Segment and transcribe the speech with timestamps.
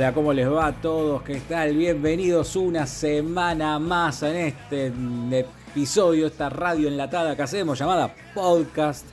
[0.00, 1.20] Hola, ¿cómo les va a todos?
[1.20, 1.76] ¿Qué tal?
[1.76, 4.90] Bienvenidos una semana más en este
[5.30, 9.04] episodio, esta radio enlatada que hacemos llamada podcast.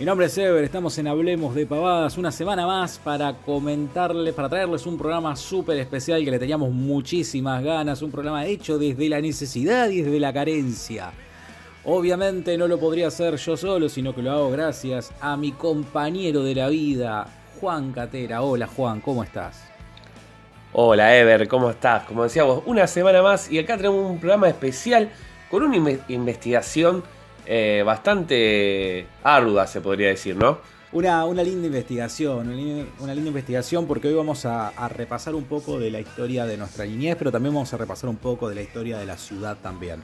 [0.00, 4.48] Mi nombre es Ever, estamos en Hablemos de Pavadas, una semana más para comentarles, para
[4.48, 9.20] traerles un programa súper especial que le teníamos muchísimas ganas, un programa hecho desde la
[9.20, 11.12] necesidad y desde la carencia.
[11.84, 16.42] Obviamente no lo podría hacer yo solo, sino que lo hago gracias a mi compañero
[16.42, 17.26] de la vida,
[17.60, 18.40] Juan Catera.
[18.40, 19.71] Hola Juan, ¿cómo estás?
[20.74, 22.04] Hola Ever, ¿cómo estás?
[22.04, 25.10] Como decíamos, una semana más y acá tenemos un programa especial
[25.50, 25.76] con una
[26.08, 27.04] investigación
[27.44, 30.60] eh, bastante ardua, se podría decir, ¿no?
[30.92, 32.48] Una, una linda investigación,
[32.98, 36.56] una linda, investigación porque hoy vamos a, a, repasar un poco de la historia de
[36.56, 39.58] nuestra niñez, pero también vamos a repasar un poco de la historia de la ciudad
[39.62, 40.02] también.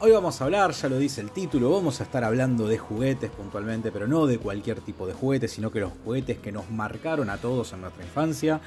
[0.00, 3.32] Hoy vamos a hablar, ya lo dice el título, vamos a estar hablando de juguetes
[3.32, 7.28] puntualmente, pero no de cualquier tipo de juguetes, sino que los juguetes que nos marcaron
[7.30, 8.60] a todos en nuestra infancia.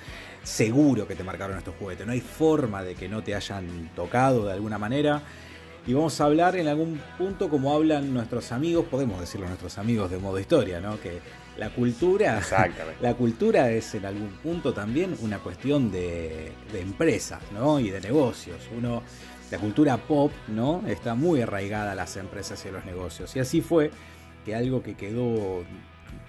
[0.43, 4.45] Seguro que te marcaron estos juguetes, no hay forma de que no te hayan tocado
[4.45, 5.23] de alguna manera.
[5.87, 10.11] Y vamos a hablar en algún punto como hablan nuestros amigos, podemos decirlo nuestros amigos
[10.11, 10.99] de modo historia, ¿no?
[10.99, 11.21] Que
[11.57, 12.41] la cultura,
[13.01, 17.79] la cultura es en algún punto también una cuestión de, de empresas, ¿no?
[17.79, 18.59] Y de negocios.
[18.77, 19.01] Uno
[19.51, 20.81] la cultura pop, ¿no?
[20.87, 23.35] Está muy arraigada a las empresas y a los negocios.
[23.35, 23.91] Y así fue
[24.45, 25.63] que algo que quedó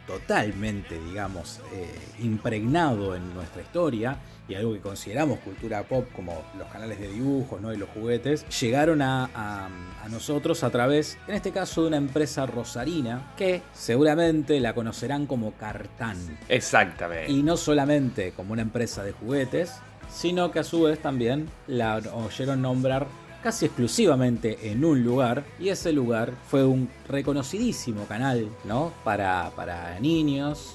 [0.07, 1.89] totalmente, digamos, eh,
[2.21, 4.19] impregnado en nuestra historia
[4.49, 7.73] y algo que consideramos cultura pop como los canales de dibujos ¿no?
[7.73, 12.45] y los juguetes, llegaron a, a, nosotros a través, en este caso, de una empresa
[12.47, 16.17] rosarina que seguramente la conocerán como Cartán.
[16.49, 17.31] Exactamente.
[17.31, 19.81] Y no solamente como una empresa de juguetes,
[20.13, 23.07] sino que a su vez también la oyeron nombrar
[23.43, 28.93] casi exclusivamente en un lugar y ese lugar fue un reconocidísimo canal ¿no?
[29.03, 30.75] para, para niños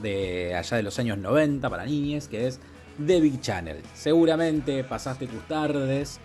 [0.00, 2.60] de allá de los años 90 para niñas que es
[3.04, 6.20] The Big Channel seguramente pasaste tus tardes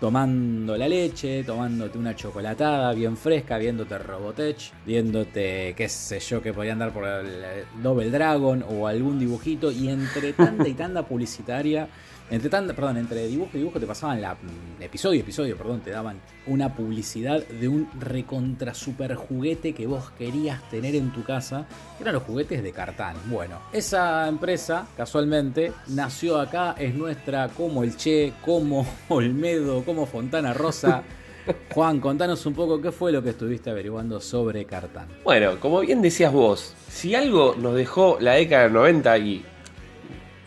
[0.00, 6.52] tomando la leche, tomándote una chocolatada bien fresca, viéndote Robotech, viéndote, qué sé yo, que
[6.52, 11.88] podía andar por el Double Dragon o algún dibujito, y entre tanta y tanta publicitaria
[12.28, 16.20] entre perdón, entre dibujo y dibujo te pasaban la mm, episodio episodio, perdón, te daban
[16.46, 21.66] una publicidad de un recontra super juguete que vos querías tener en tu casa,
[21.96, 23.16] que eran los juguetes de Cartán.
[23.26, 30.52] Bueno, esa empresa casualmente nació acá, es nuestra como el Che, como Olmedo, como Fontana
[30.52, 31.04] Rosa.
[31.72, 35.06] Juan, contanos un poco qué fue lo que estuviste averiguando sobre Cartán.
[35.22, 39.44] Bueno, como bien decías vos, si algo nos dejó la década del 90 y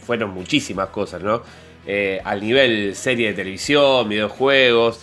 [0.01, 1.68] fueron muchísimas cosas, ¿no?
[1.91, 4.99] Eh, al nivel serie de televisión, videojuegos,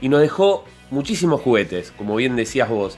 [0.00, 2.96] y nos dejó muchísimos juguetes, como bien decías vos,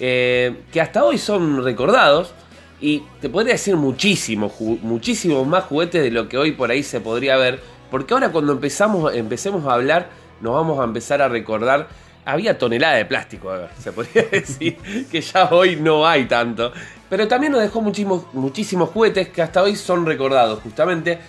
[0.00, 2.34] eh, que hasta hoy son recordados.
[2.80, 7.00] Y te podría decir muchísimos, muchísimos más juguetes de lo que hoy por ahí se
[7.00, 7.60] podría ver.
[7.88, 10.08] Porque ahora cuando empezamos, empecemos a hablar,
[10.40, 11.86] nos vamos a empezar a recordar.
[12.24, 14.76] Había tonelada de plástico, se podría decir
[15.08, 16.72] que ya hoy no hay tanto.
[17.08, 21.20] Pero también nos dejó muchísimos, muchísimos juguetes que hasta hoy son recordados justamente.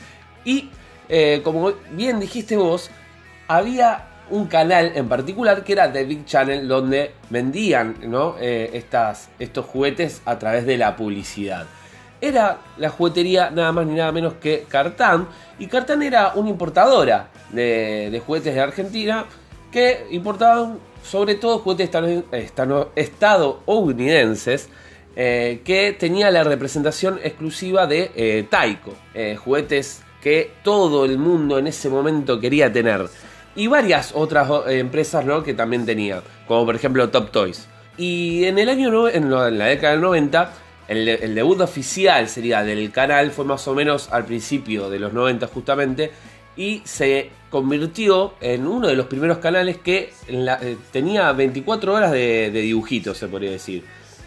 [0.46, 0.72] Y
[1.10, 2.90] eh, como bien dijiste vos,
[3.48, 7.96] había un canal en particular que era The Big Channel donde vendían.
[8.40, 11.66] Eh, estas, estos juguetes a través de la publicidad.
[12.22, 15.28] Era la juguetería nada más ni nada menos que Cartán.
[15.60, 19.26] Y Cartán era una importadora de, juguetes de Argentina
[19.72, 21.92] que importaban sobre todo juguetes
[22.96, 24.70] estadounidenses.
[25.16, 28.96] Eh, que tenía la representación exclusiva de Taiko.
[29.44, 33.08] juguetes que todo el mundo en ese momento quería tener.
[33.56, 35.44] Y varias otras empresas ¿no?
[35.44, 37.68] que también tenía, como por ejemplo Top Toys.
[37.98, 40.54] Y en el año, en la década del 90,
[40.88, 45.46] el, debut oficial sería del canal, fue más o menos al principio de los 90
[45.48, 46.12] justamente,
[46.56, 52.50] y se convirtió en uno de los primeros canales que eh, tenía 24 horas de,
[52.50, 53.84] dibujitos, se podría decir.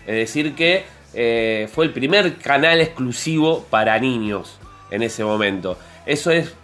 [0.06, 0.84] Es decir, que
[1.14, 4.58] eh, fue el primer canal exclusivo para niños
[4.90, 5.78] en ese momento.
[6.04, 6.54] Eso es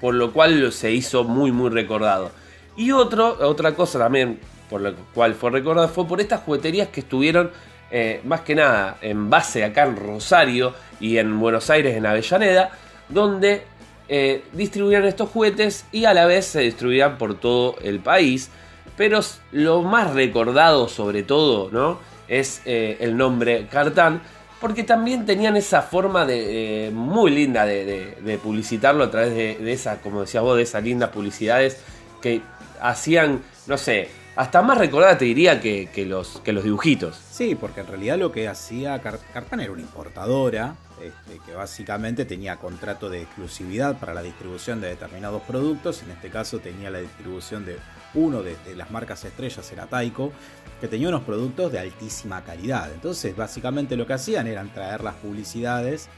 [0.00, 2.30] por lo cual se hizo muy muy recordado.
[2.76, 4.38] Y otro, otra cosa también
[4.70, 7.50] por lo cual fue recordado fue por estas jugueterías que estuvieron
[7.90, 12.70] eh, más que nada en base acá en Rosario y en Buenos Aires en Avellaneda,
[13.08, 13.64] donde
[14.08, 18.50] eh, distribuían estos juguetes y a la vez se distribuían por todo el país.
[18.96, 21.98] Pero lo más recordado sobre todo, ¿no?
[22.28, 24.22] Es eh, el nombre Cartán,
[24.60, 30.20] porque también tenían esa forma de, muy linda de, publicitarlo a través de, esa, como
[30.20, 31.78] decías vos, de esas lindas publicidades
[32.20, 32.42] que
[32.80, 37.18] hacían, no sé, hasta más recordada te diría que, los, que los dibujitos.
[37.30, 42.56] Sí, porque en realidad lo que hacía Cartan era una importadora, este, que básicamente tenía
[42.56, 47.64] contrato de exclusividad para la distribución de determinados productos, en este caso tenía la distribución
[47.64, 47.78] de
[48.14, 50.32] uno de, las marcas estrellas, era Taiko,
[50.80, 52.90] que tenía unos productos de altísima calidad.
[52.92, 56.08] Entonces básicamente lo que hacían era traer las publicidades,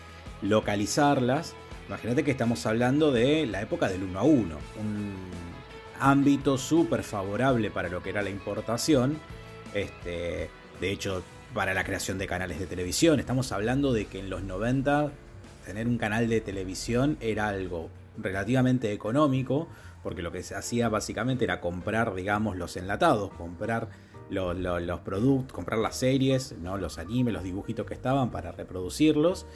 [0.41, 1.55] localizarlas,
[1.89, 5.15] imagínate que estamos hablando de la época del 1 a 1, un
[6.01, 9.19] ámbito súper favorable para lo que era la importación.
[9.75, 10.51] Este,
[10.81, 11.23] de hecho,
[11.55, 13.21] para la creación de canales de televisión.
[13.21, 15.13] Estamos hablando de que en los 90
[15.67, 19.69] tener un canal de televisión era algo relativamente económico,
[20.03, 23.89] porque lo que se hacía básicamente era comprar, digamos, los enlatados, comprar
[24.33, 26.79] los, productos, comprar las series, ¿no?
[26.79, 29.47] los animes, los dibujitos que estaban para reproducirlos,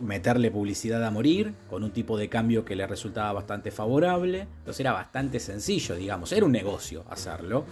[0.00, 4.48] meterle publicidad a morir, con un tipo de cambio que le resultaba bastante favorable.
[4.58, 7.64] Entonces era bastante sencillo, digamos, era un negocio hacerlo.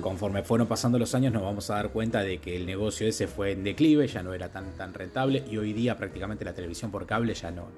[0.00, 3.26] Conforme fueron pasando los años nos vamos a dar cuenta de que el negocio ese
[3.26, 6.90] fue en declive, ya no era tan, tan rentable y hoy día prácticamente la televisión
[6.90, 7.68] por cable ya no,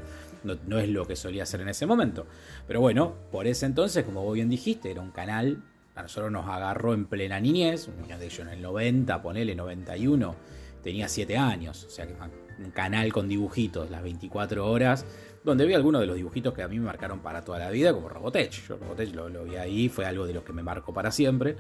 [0.45, 2.27] no, es lo que solía ser en ese momento.
[2.67, 5.63] Pero bueno, por ese entonces, como vos bien dijiste, era un canal,
[5.97, 10.37] a nosotros nos agarró en plena niñez, de hecho en el 90, ponele 91,
[10.83, 12.15] tenía 7 años, o sea que
[12.63, 15.07] un canal con dibujitos las 24 horas
[15.45, 17.93] donde vi algunos de los dibujitos que a mí me marcaron para toda la vida,
[17.93, 18.69] como Robotech.
[18.69, 21.57] Yo Robotech lo, lo vi ahí, fue algo de lo que me marcó para siempre.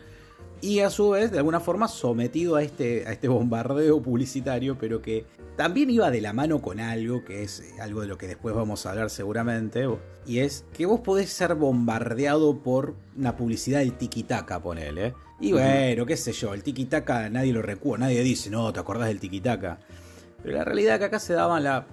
[0.62, 5.00] Y a su vez, de alguna forma, sometido a este, a este bombardeo publicitario, pero
[5.00, 5.24] que
[5.56, 8.84] también iba de la mano con algo, que es algo de lo que después vamos
[8.84, 9.88] a hablar seguramente,
[10.26, 15.14] y es que vos podés ser bombardeado por una publicidad del tiki-taka, ponele.
[15.40, 19.08] Y bueno, qué sé yo, el tiki-taka nadie lo recuerda, nadie dice, no, te acordás
[19.08, 19.78] del tiki-taka.
[20.42, 21.86] Pero la realidad es que acá se daban la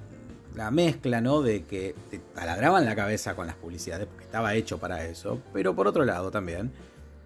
[0.58, 1.42] la mezcla, ¿no?
[1.42, 5.42] De que te taladraban la cabeza con las publicidades, porque estaba hecho para eso.
[5.54, 6.72] Pero por otro lado también,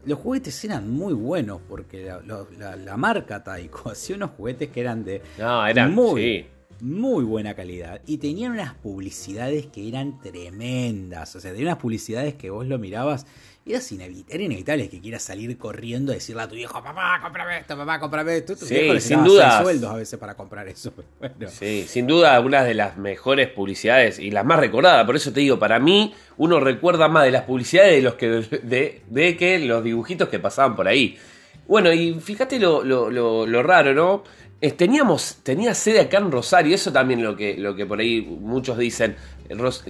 [0.06, 5.22] los juguetes eran muy buenos, porque la, marca Taiko hacía unos juguetes que eran de
[5.39, 6.45] no, eran, muy,
[6.81, 8.01] muy buena calidad.
[8.06, 11.36] Y tenían unas publicidades que eran tremendas.
[11.36, 13.25] O sea, tenían unas publicidades que vos lo mirabas
[13.65, 13.79] era,
[14.29, 17.99] era inevitable que quieras salir corriendo a decirle a tu hijo, papá, cómprame esto, papá,
[17.99, 18.55] cómprame esto.
[18.55, 19.61] sí, sin duda.
[19.61, 20.93] sueldos a veces para comprar eso.
[21.47, 25.05] Sí, sin duda, una de las mejores publicidades y las más recordadas.
[25.05, 28.27] Por eso te digo, para mí, uno recuerda más de las publicidades de los que
[28.27, 31.17] de, que los dibujitos que pasaban por ahí.
[31.67, 34.23] Bueno, y fíjate lo, lo raro, ¿no?
[34.69, 38.77] teníamos, tenía sede acá en Rosario, eso también lo que, lo que por ahí muchos
[38.77, 39.15] dicen.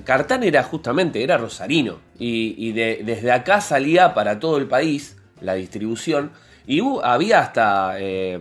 [0.03, 1.99] Cartán era justamente, era rosarino.
[2.17, 6.31] Y, desde acá salía para todo el país la distribución.
[6.67, 8.39] Y había hasta, eh,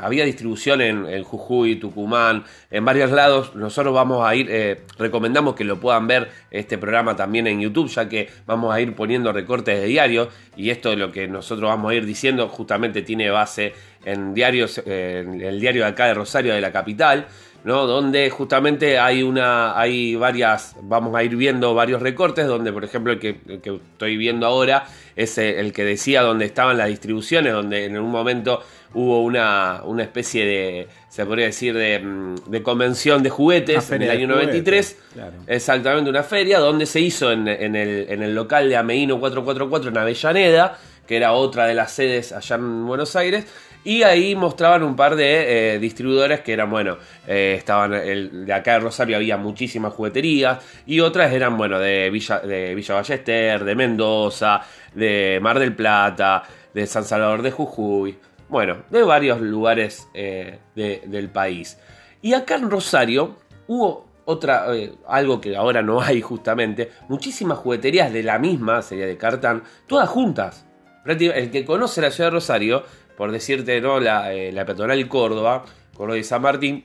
[0.00, 3.56] había distribución en, Jujuy, Tucumán, en varios lados.
[3.56, 7.88] Nosotros vamos a ir, eh, recomendamos que lo puedan ver este programa también en YouTube,
[7.88, 10.28] ya que vamos a ir poniendo recortes de diario.
[10.54, 13.72] Y esto de lo que nosotros vamos a ir diciendo justamente tiene base
[14.04, 17.26] en diarios, en el diario de acá de Rosario, de la capital.
[17.64, 17.86] ¿No?
[17.86, 23.12] donde justamente hay una hay varias vamos a ir viendo varios recortes donde por ejemplo
[23.12, 27.98] el que, estoy viendo ahora es el que decía donde estaban las distribuciones donde en
[27.98, 28.62] un momento
[28.94, 34.10] hubo una, una especie de se podría decir de, mm, convención de juguetes en el
[34.10, 34.98] año 93
[35.46, 39.90] exactamente una feria donde se hizo en, en, el, en el local de Ameino 444
[39.90, 43.46] en Avellaneda que era otra de las sedes allá en Buenos Aires
[43.84, 48.52] y ahí mostraban un par de eh, distribuidores que eran, bueno, eh, estaban el, de
[48.52, 53.64] acá de Rosario había muchísimas jugueterías y otras eran, bueno, de Villa, de Villa Ballester,
[53.64, 54.60] de Mendoza,
[54.94, 58.16] de Mar del Plata, de San Salvador de Jujuy,
[58.48, 61.78] bueno, de varios lugares eh, del país.
[62.20, 63.36] Y acá en Rosario
[63.66, 64.66] hubo otra,
[65.08, 70.08] algo que ahora no hay justamente, muchísimas jugueterías de la misma serie de Cartán, todas
[70.08, 70.66] juntas.
[71.04, 72.84] El que conoce la ciudad de Rosario
[73.16, 74.00] por decirte, ¿no?
[74.00, 75.64] La, eh, la peatonal Córdoba,
[75.94, 76.84] Córdoba y San Martín,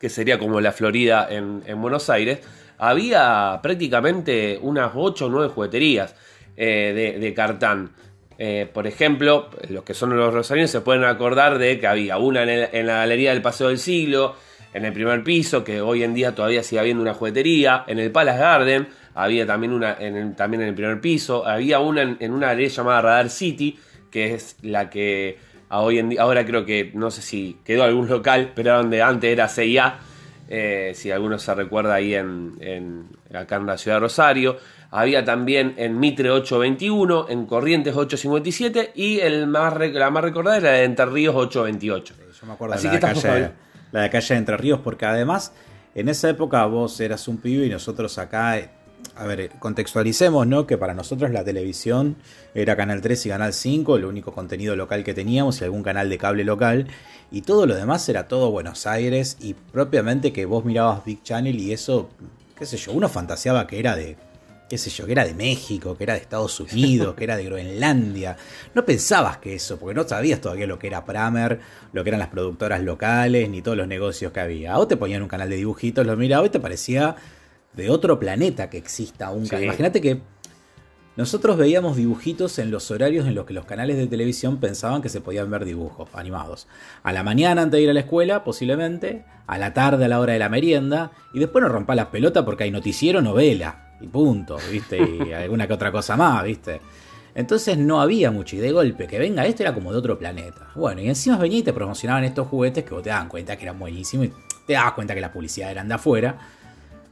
[0.00, 2.40] que sería como la Florida en, Buenos Aires,
[2.78, 6.14] había prácticamente unas 8 o 9 jugueterías
[6.56, 7.90] eh, de, cartán.
[8.38, 12.42] Eh, por ejemplo, los que son los rosarinos se pueden acordar de que había una
[12.42, 14.34] en, la Galería del Paseo del Siglo,
[14.72, 18.10] en el primer piso, que hoy en día todavía sigue habiendo una juguetería, en el
[18.10, 22.32] Palace Garden, había también una en también en el primer piso, había una en, en
[22.32, 23.78] una galería llamada Radar City,
[24.10, 28.08] que es la que hoy en día, ahora creo que no sé si quedó algún
[28.08, 29.98] local, pero donde antes era CIA,
[30.48, 34.56] eh, si alguno se recuerda ahí en, acá en la ciudad de Rosario.
[34.90, 40.72] Había también en Mitre 821, en Corrientes 857 y el más, la más recordada era
[40.72, 42.14] la de Entre Ríos 828.
[42.40, 43.50] Yo me acuerdo de la, de calle,
[43.92, 45.52] la de calle Entre Ríos porque además
[45.94, 48.58] en esa época vos eras un pibe y nosotros acá
[49.16, 50.66] a ver, contextualicemos, ¿no?
[50.66, 52.16] Que para nosotros la televisión
[52.54, 56.08] era Canal 3 y Canal 5, el único contenido local que teníamos y algún canal
[56.08, 56.86] de cable local.
[57.30, 61.58] Y todo lo demás era todo Buenos Aires y propiamente que vos mirabas Big Channel
[61.58, 62.08] y eso,
[62.58, 64.16] qué sé yo, uno fantaseaba que era de,
[64.70, 67.44] qué sé yo, que era de México, que era de Estados Unidos, que era de
[67.44, 68.36] Groenlandia.
[68.74, 71.60] No pensabas que eso, porque no sabías todavía lo que era Pramer,
[71.92, 74.78] lo que eran las productoras locales, ni todos los negocios que había.
[74.78, 77.16] O te ponían un canal de dibujitos, lo mirabas y te parecía
[77.80, 79.64] de otro planeta que exista un canal.
[79.64, 80.20] Imagínate que
[81.16, 85.08] nosotros veíamos dibujitos en los horarios en los que los canales de televisión pensaban que
[85.08, 86.68] se podían ver dibujos animados.
[87.02, 90.20] A la mañana antes de ir a la escuela, posiblemente, a la tarde a la
[90.20, 94.06] hora de la merienda, y después no rompa las pelotas porque hay noticiero, novela, y
[94.06, 94.98] punto, ¿viste?
[94.98, 96.80] Y alguna que otra cosa más, ¿viste?
[97.34, 100.68] Entonces no había mucho, y de golpe que venga este era como de otro planeta.
[100.74, 103.64] Bueno, y encima venía y te promocionaban estos juguetes que vos te daban cuenta que
[103.64, 104.32] eran buenísimos y
[104.66, 106.38] te dabas cuenta que la publicidad eran de afuera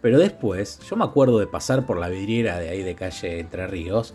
[0.01, 3.67] pero después, yo me acuerdo de pasar por la vidriera de ahí de calle Entre
[3.67, 4.15] Ríos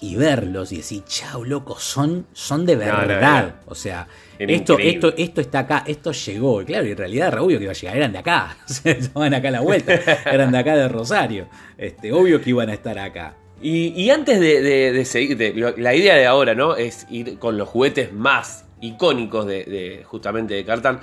[0.00, 3.56] y verlos y decir, chau, loco, son, son de verdad.
[3.66, 4.08] O sea,
[4.38, 6.62] esto, esto, esto está acá, esto llegó.
[6.62, 8.56] Y claro, y en realidad era obvio que iba a llegar, eran de acá.
[8.84, 9.94] Estaban acá a la vuelta,
[10.24, 11.48] eran de acá de Rosario.
[11.76, 13.34] Este, obvio que iban a estar acá.
[13.62, 16.76] Y, antes de, seguir, la idea de ahora, ¿no?
[16.76, 21.00] Es ir con los juguetes más icónicos de, justamente de Cartán.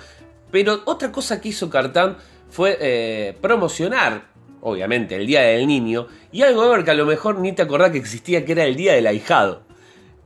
[0.49, 2.17] Pero otra cosa que hizo Cartán
[2.49, 4.25] fue eh, promocionar,
[4.61, 7.91] obviamente, el Día del Niño y algo ver que a lo mejor ni te acordás
[7.91, 9.63] que existía, que era el Día del Ahijado.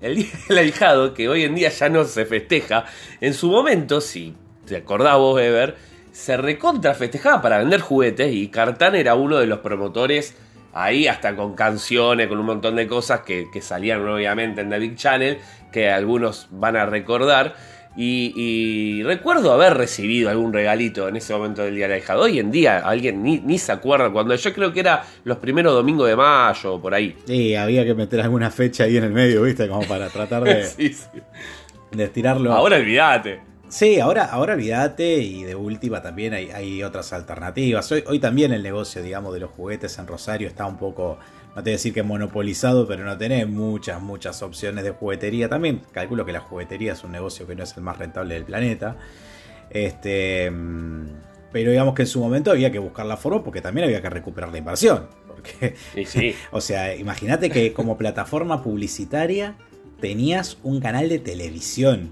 [0.02, 2.86] El Día del Ahijado, que hoy en día ya no se festeja,
[3.20, 4.36] en su momento, si
[4.66, 5.76] te acordás vos, Ever,
[6.12, 10.36] se recontra festejaba para vender juguetes y Cartán era uno de los promotores
[10.74, 14.80] ahí hasta con canciones, con un montón de cosas que, que salían obviamente en The
[14.80, 15.40] Big Channel,
[15.72, 17.56] que algunos van a recordar.
[17.96, 22.18] Y, recuerdo haber recibido algún regalito en ese momento del Día de la Hija.
[22.18, 26.08] Hoy en día alguien ni, se acuerda cuando yo creo que era los primeros domingos
[26.08, 27.16] de mayo o por ahí.
[27.26, 29.68] Sí, había que meter alguna fecha ahí en el medio, ¿viste?
[29.68, 30.70] Como para tratar de,
[31.92, 32.54] de estirarlo.
[32.54, 33.42] Ahora olvídate.
[33.68, 37.90] Sí, ahora, ahora olvídate y de última también hay, hay otras alternativas.
[37.92, 41.20] Hoy, hoy también el negocio, digamos, de los juguetes en Rosario está un poco
[41.56, 45.50] no te voy a decir que monopolizado, pero no tenés muchas, muchas opciones de juguetería.
[45.50, 48.46] También calculo que la juguetería es un negocio que no es el más rentable del
[48.46, 48.98] planeta.
[49.70, 51.06] Este, mm,
[51.52, 54.10] pero digamos que en su momento había que buscar la forma porque también había que
[54.10, 55.08] recuperar la inversión.
[55.28, 59.58] Porque, sí, o sea, imagínate que como plataforma publicitaria
[60.00, 62.12] tenías un canal de televisión.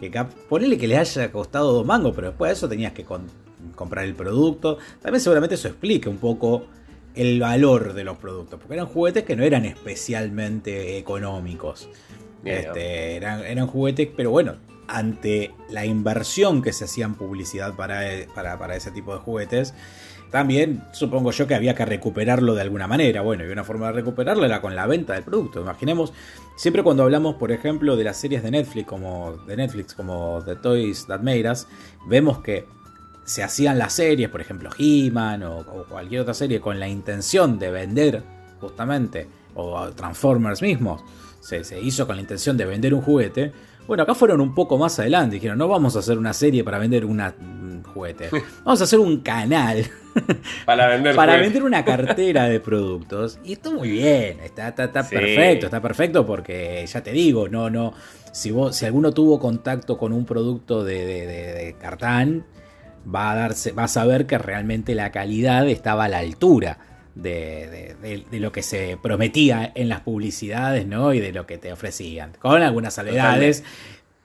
[0.00, 0.10] Que
[0.48, 3.04] ponele que le haya costado dos mangos, pero después de eso tenías que
[3.76, 4.78] comprar el producto.
[5.00, 6.66] También seguramente eso explica un poco
[7.14, 11.88] el valor de los productos, porque eran juguetes que no eran especialmente económicos.
[12.44, 14.56] Este, eran, eran, juguetes, pero bueno,
[14.88, 18.02] ante la inversión que se hacía en publicidad para,
[18.34, 19.74] para, ese tipo de juguetes,
[20.30, 23.20] también supongo yo que había que recuperarlo de alguna manera.
[23.20, 25.60] Bueno, y una forma de recuperarlo era con la venta del producto.
[25.60, 26.12] Imaginemos,
[26.56, 30.56] siempre cuando hablamos, por ejemplo, de las series de Netflix como, de Netflix, como The
[30.56, 31.66] Toys That Made Us,
[32.06, 32.64] vemos que
[33.24, 37.70] se hacían las series, por ejemplo He-Man o, cualquier otra serie, con la intención de
[37.70, 38.22] vender
[38.60, 41.02] justamente, o Transformers mismos,
[41.40, 43.52] se, hizo con la intención de vender un juguete.
[43.86, 45.34] Bueno, acá fueron un poco más adelante.
[45.34, 48.30] Dijeron, no vamos a hacer una serie para vender un juguete.
[48.64, 49.84] Vamos a hacer un canal.
[50.64, 53.40] Para vender Para vender una cartera de productos.
[53.44, 54.38] Y está muy bien.
[54.40, 55.66] Está, está, perfecto.
[55.66, 57.92] Está perfecto porque, ya te digo, no, no.
[58.32, 62.44] Si, vos, si alguno tuvo contacto con un producto de, de, de Cartán,
[63.06, 66.78] va a, darse, va a saber que realmente la calidad estaba a la altura
[67.14, 67.96] de,
[68.32, 71.12] lo que se prometía en las publicidades ¿no?
[71.12, 72.32] y de lo que te ofrecían.
[72.38, 73.64] Con algunas salvedades,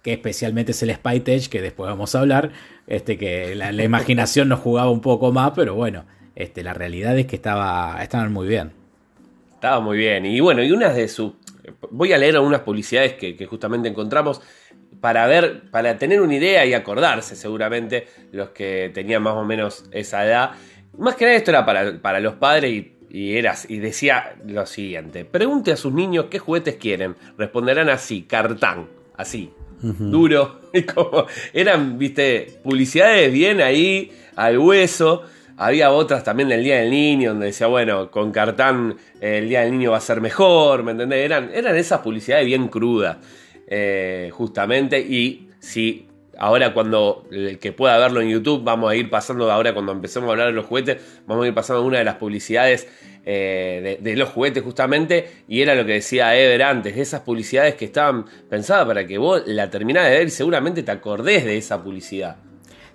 [0.02, 2.52] que especialmente es el Spy que después vamos a hablar,
[2.88, 6.06] este, que la, imaginación nos jugaba un poco más, pero bueno,
[6.36, 8.72] este, la realidad es que estaba, estaban muy bien.
[9.54, 10.26] Estaba muy bien.
[10.26, 11.34] Y bueno, y unas de sus...
[11.92, 14.40] Voy a leer algunas publicidades que, que justamente encontramos
[15.02, 19.86] para ver, para tener una idea y acordarse seguramente los que tenían más o menos
[19.92, 20.52] esa edad.
[20.98, 25.72] Más que nada esto era para, los padres y, y, y decía lo siguiente, pregunte
[25.72, 29.52] a sus niños qué juguetes quieren, responderán así, cartán, así,
[29.82, 30.62] duro,
[30.94, 35.24] como, eran, viste, publicidades bien ahí, al hueso.
[35.60, 39.72] Había otras también del Día del Niño, donde decía, bueno, con Cartán el Día del
[39.72, 41.26] Niño va a ser mejor, ¿me entendés?
[41.26, 43.18] Eran, eran esas publicidades bien crudas.
[43.68, 45.00] Eh, justamente.
[45.00, 46.08] Y si
[46.38, 50.30] ahora cuando el que pueda verlo en YouTube, vamos a ir pasando, ahora cuando empecemos
[50.30, 52.88] a hablar de los juguetes, vamos a ir pasando una de las publicidades
[53.26, 55.28] eh, de, los juguetes justamente.
[55.48, 59.44] Y era lo que decía Ever antes, esas publicidades que estaban pensadas para que vos
[59.46, 62.38] la terminás de ver y seguramente te acordés de esa publicidad.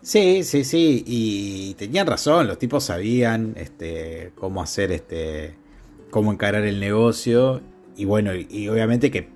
[0.00, 5.54] Sí, sí, sí, y tenían razón, los tipos sabían este, cómo hacer este,
[6.10, 7.60] cómo encarar el negocio
[7.96, 9.28] y bueno, y obviamente que,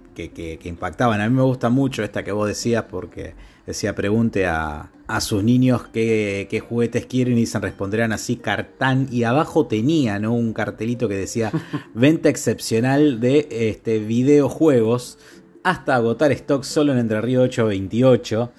[0.64, 1.20] impactaban.
[1.20, 3.34] A mí me gusta mucho esta que vos decías porque
[3.66, 9.08] decía, pregunte a, sus niños qué, juguetes quieren y se responderán así, cartán.
[9.10, 11.52] Y abajo tenía un cartelito que decía,
[11.94, 15.18] venta excepcional de este, videojuegos
[15.62, 18.52] hasta agotar stock solo en Entre Río 828.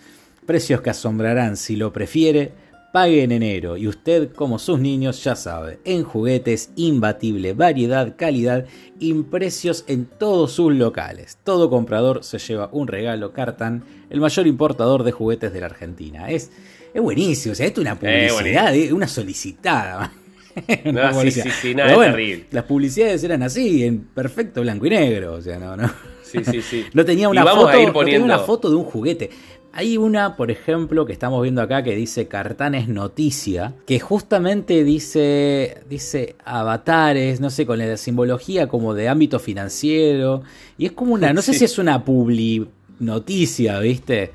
[0.45, 5.35] Precios que asombrarán si lo prefiere Pague en enero y usted, como sus niños, ya
[5.35, 8.65] sabe, en juguetes, imbatible variedad, calidad
[8.97, 11.37] y precios en todos sus locales.
[11.43, 16.29] Todo comprador se lleva un regalo Cartan, el mayor importador de juguetes de la Argentina.
[16.29, 16.49] Es,
[16.93, 20.13] es buenísimo, o sea, esto es una publicidad, una solicitada.
[21.21, 22.45] sí, sí, sí, nada, terrible.
[22.51, 25.91] Las publicidades eran así, en perfecto blanco y negro, o sea, no, no.
[26.23, 26.85] Sí, sí, sí.
[26.93, 29.29] no tenía una, foto, no tenía una foto de un juguete.
[29.77, 35.83] Hay una, por ejemplo, que estamos viendo acá que dice Cartanes Noticia, que justamente dice,
[35.87, 40.41] dice avatares, no sé, con la simbología como de ámbito financiero.
[40.79, 42.67] Y es como una, no sé si es una publi
[42.99, 44.31] noticia, ¿viste?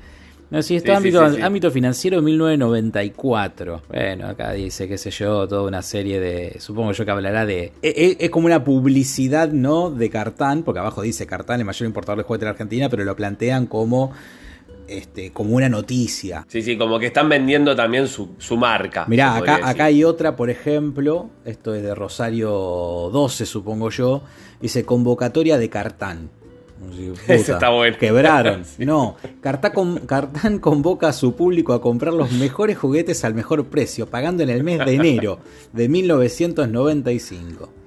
[0.49, 3.81] No, sé si esto ámbito, ámbito financiero 1994.
[3.89, 6.55] Bueno, acá dice, qué sé yo, toda una serie de.
[6.61, 7.73] Supongo yo que hablará de.
[7.81, 9.91] Es, e, es, como una publicidad, ¿no?
[9.91, 13.03] De Cartán, porque abajo dice Cartán, el mayor importador de juguetes de la Argentina, pero
[13.03, 14.13] lo plantean como
[14.87, 16.45] este, como una noticia.
[16.47, 19.05] Sí, sí, como que están vendiendo también su, marca.
[19.07, 24.23] Mirá, acá, acá hay otra, por ejemplo, esto es de Rosario 12, supongo yo,
[24.61, 26.29] dice convocatoria de Cartán.
[27.27, 27.97] está bueno.
[27.97, 28.63] Quebraron.
[28.79, 34.07] No, Cartán, Cartán convoca a su público a comprar los mejores juguetes al mejor precio,
[34.07, 35.39] pagando en el mes de enero
[35.71, 37.82] de 1995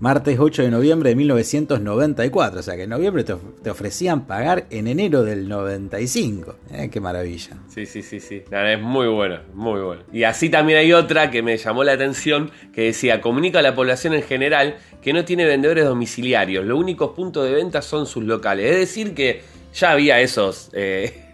[0.00, 2.60] martes 8 de noviembre de 1994.
[2.60, 6.56] O sea que en noviembre te, ofrecían pagar en enero del 95.
[6.72, 7.58] Eh, qué maravilla.
[7.68, 8.42] Sí, sí, sí, sí.
[8.50, 10.02] es muy bueno, muy bueno.
[10.12, 13.74] Y así también hay otra que me llamó la atención que decía, comunica a la
[13.74, 16.64] población en general que no tiene vendedores domiciliarios.
[16.64, 18.70] Los únicos puntos de venta son sus locales.
[18.72, 21.29] Es decir que ya había esos, eh,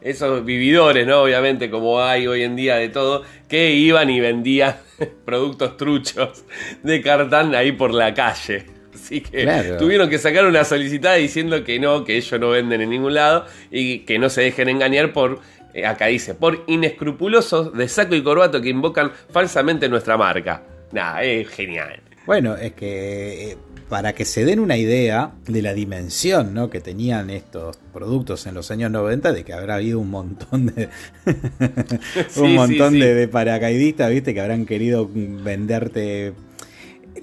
[0.00, 1.22] esos vividores, ¿no?
[1.22, 4.76] Obviamente, como hay hoy en día de todo, que iban y vendían
[5.24, 6.44] productos truchos
[6.82, 8.66] de cartán ahí por la calle.
[8.94, 12.90] Así que tuvieron que sacar una solicitada diciendo que no, que ellos no venden en
[12.90, 15.40] ningún lado y que no se dejen engañar por,
[15.74, 20.62] eh, acá dice, por inescrupulosos de saco y corbato que invocan falsamente nuestra marca.
[20.92, 22.00] Nada, es genial.
[22.24, 23.56] Bueno, es que eh,
[23.88, 26.70] para que se den una idea de la dimensión ¿no?
[26.70, 30.88] que tenían estos productos en los años 90, de que habrá habido un montón de
[32.36, 36.34] un montón De, paracaidistas, viste, que habrán querido venderte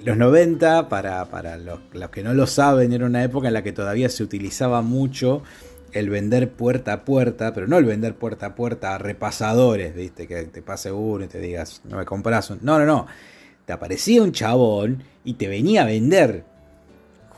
[0.02, 3.72] los 90, para, para los, que no lo saben, era una época en la que
[3.72, 5.42] todavía se utilizaba mucho
[5.92, 10.26] el vender puerta a puerta, pero no el vender puerta a puerta a repasadores, viste,
[10.26, 12.58] que te pase uno y te digas, no me compras un...
[12.62, 13.06] No, no, no.
[13.64, 16.44] Te aparecía un chabón y te venía a vender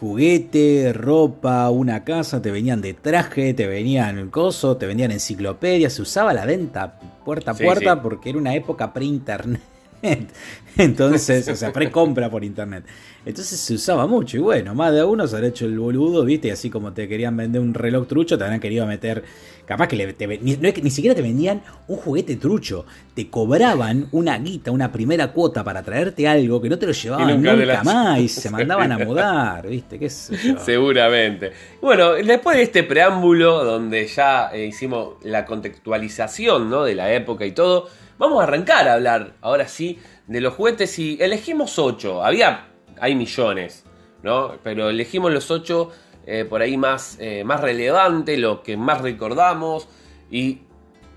[0.00, 6.02] juguete, ropa, una casa, te venían de traje, te venían coso, te vendían enciclopedias, se
[6.02, 9.75] usaba la venta puerta a puerta porque era una época pre-internet.
[10.78, 12.84] Entonces, o sea, pre-compra por internet.
[13.24, 14.36] Entonces se usaba mucho.
[14.36, 16.48] Y bueno, más de uno se habrá hecho el boludo, ¿viste?
[16.48, 19.24] Y así como te querían vender un reloj trucho, te habrán querido meter.
[19.64, 22.84] Capaz que, ni, ni, siquiera te vendían un juguete trucho.
[23.14, 27.42] Te cobraban una guita, una primera cuota para traerte algo que no te lo llevaban
[27.42, 29.98] nunca, más y se mandaban a mudar, ¿viste?
[29.98, 31.50] ¿Qué Seguramente.
[31.80, 36.84] Bueno, después de este preámbulo donde ya eh, hicimos la contextualización ¿no?
[36.84, 40.98] de la época y todo, vamos a arrancar a hablar ahora sí de los juguetes
[40.98, 42.24] y elegimos ocho.
[42.24, 42.68] Había
[43.00, 43.84] hay millones,
[44.22, 44.54] ¿no?
[44.62, 45.90] Pero elegimos los ocho
[46.26, 49.88] eh, por ahí más, eh, más relevantes, los que más recordamos
[50.30, 50.60] y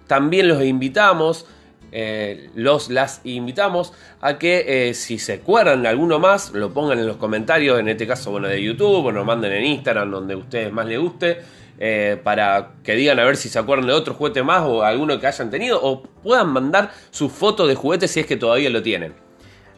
[0.08, 1.46] también los invitamos.
[1.92, 7.08] Eh, los las invitamos a que si se acuerdan de alguno más lo pongan en
[7.08, 10.38] los comentarios en este caso bueno de YouTube o nos manden en Instagram donde a
[10.38, 11.40] ustedes más les guste
[12.24, 15.28] para que digan a ver si se acuerdan de otro juguete más o alguno que
[15.28, 19.14] hayan tenido o puedan mandar su foto de juguete si es que todavía lo tienen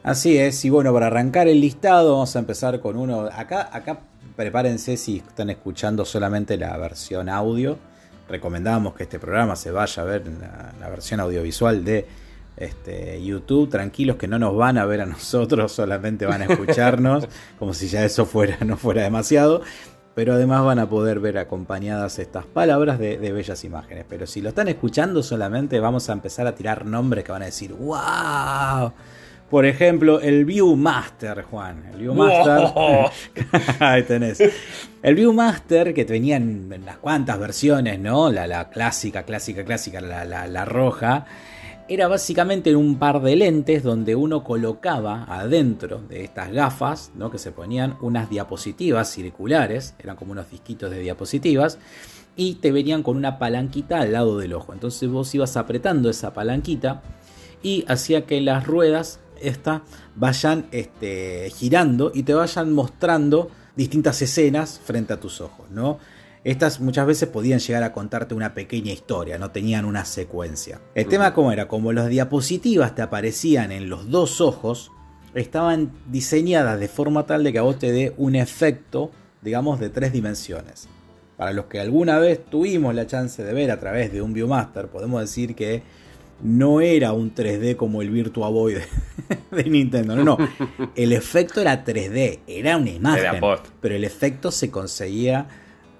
[0.03, 3.29] Así es, y bueno, para arrancar el listado vamos a empezar con uno.
[3.31, 3.99] Acá, acá
[4.35, 7.77] prepárense si están escuchando solamente la versión audio.
[8.27, 12.07] Recomendamos que este programa se vaya a ver la, la versión audiovisual de
[12.57, 13.69] este, YouTube.
[13.69, 17.27] Tranquilos que no nos van a ver a nosotros, solamente van a escucharnos,
[17.59, 19.61] como si ya eso fuera, no fuera demasiado.
[20.13, 24.05] Pero además van a poder ver acompañadas estas palabras de, de bellas imágenes.
[24.09, 27.45] Pero si lo están escuchando solamente, vamos a empezar a tirar nombres que van a
[27.45, 28.93] decir, ¡Wow!
[29.51, 31.83] Por ejemplo, el Viewmaster, Juan.
[31.93, 32.71] El Viewmaster.
[33.81, 34.41] Ahí tenés.
[35.03, 38.31] El Viewmaster, que venía en, las cuantas versiones, ¿no?
[38.31, 41.25] La, clásica, clásica, clásica, la, roja.
[41.93, 47.29] Era básicamente un par de lentes donde uno colocaba adentro de estas gafas, ¿no?
[47.29, 51.79] que se ponían unas diapositivas circulares, eran como unos disquitos de diapositivas,
[52.37, 54.71] y te venían con una palanquita al lado del ojo.
[54.71, 57.01] Entonces vos ibas apretando esa palanquita
[57.61, 59.81] y hacía que las ruedas esta,
[60.15, 65.99] vayan este, girando y te vayan mostrando distintas escenas frente a tus ojos, ¿no?
[66.43, 70.81] Estas muchas veces podían llegar a contarte una pequeña historia, no tenían una secuencia.
[70.95, 74.91] El tema como era, como las diapositivas te aparecían en los dos ojos,
[75.35, 79.11] estaban diseñadas de forma tal de que a vos te dé un efecto,
[79.43, 80.89] digamos, de tres dimensiones.
[81.37, 84.87] Para los que alguna vez tuvimos la chance de ver a través de un Viewmaster,
[84.87, 85.83] podemos decir que
[86.41, 88.77] no era un 3D como el Virtua Boy
[89.51, 90.37] de, Nintendo, no, no.
[90.95, 93.41] El efecto era 3D, era una imagen.
[93.79, 95.47] pero el efecto se conseguía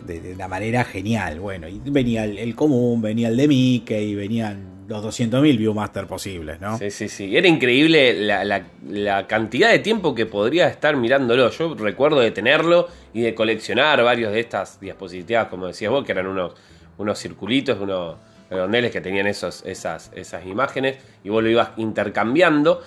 [0.05, 1.39] de, una manera genial.
[1.39, 6.77] Bueno, y venía el, común, venía el de Mickey, venían los 200.000 Viewmaster posibles, ¿no?
[6.77, 7.35] Sí, sí, sí.
[7.35, 11.49] Era increíble la, cantidad de tiempo que podría estar mirándolo.
[11.49, 16.11] Yo recuerdo de tenerlo y de coleccionar varios de estas diapositivas, como decías vos, que
[16.11, 16.53] eran unos,
[16.97, 18.17] unos circulitos, unos
[18.49, 22.81] redondeles que tenían esos, esas, esas imágenes y vos lo ibas intercambiando.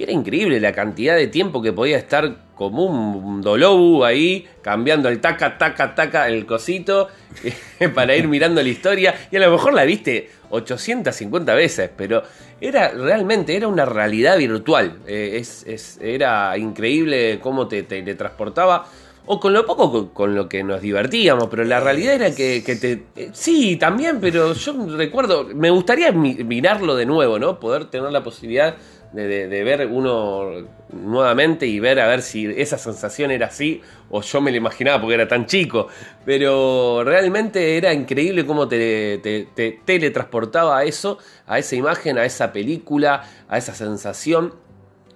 [0.00, 5.10] Y era increíble la cantidad de tiempo que podía estar como un dolobu ahí, cambiando
[5.10, 7.08] el taca, taca, taca, el cosito,
[7.94, 9.14] para ir mirando la historia.
[9.30, 12.22] Y a lo mejor la viste 850 veces, pero
[12.62, 15.00] era realmente, era una realidad virtual.
[15.06, 15.36] Eh,
[15.66, 18.86] es, era increíble cómo te, te, transportaba
[19.26, 23.02] o con lo poco con, lo que nos divertíamos, pero la realidad era que, te...
[23.16, 27.60] Eh, sí, también, pero yo recuerdo, me gustaría mirarlo de nuevo, ¿no?
[27.60, 28.76] Poder tener la posibilidad
[29.12, 34.40] de, ver uno nuevamente y ver a ver si esa sensación era así o yo
[34.40, 35.88] me lo imaginaba porque era tan chico.
[36.24, 42.52] Pero realmente era increíble cómo te, te teletransportaba a eso, a esa imagen, a esa
[42.52, 44.54] película, a esa sensación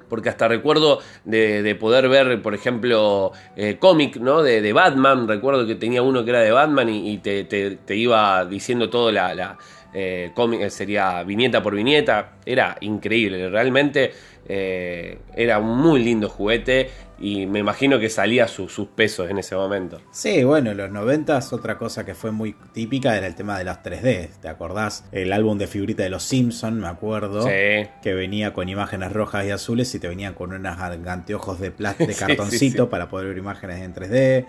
[0.08, 4.42] porque hasta recuerdo de, poder ver, por ejemplo, eh, cómic, ¿no?
[4.42, 9.10] De, Batman, recuerdo que tenía uno que era de Batman y, te, iba diciendo todo
[9.10, 9.58] la, la
[9.94, 14.12] eh, cómic, eh, sería viñeta por viñeta, era increíble, realmente
[14.46, 19.56] era un muy lindo juguete y me imagino que salía sus sus pesos en ese
[19.56, 20.00] momento.
[20.10, 23.64] Sí, bueno, en los 90 otra cosa que fue muy típica era el tema de
[23.64, 24.28] las 3D.
[24.42, 25.04] ¿Te acordás?
[25.12, 27.42] El álbum de figurita de los Simpsons, me acuerdo.
[27.42, 27.88] Sí.
[28.02, 32.14] Que venía con imágenes rojas y azules y te venían con unos anteojos de, de
[32.18, 34.46] cartoncito para poder ver imágenes en 3D.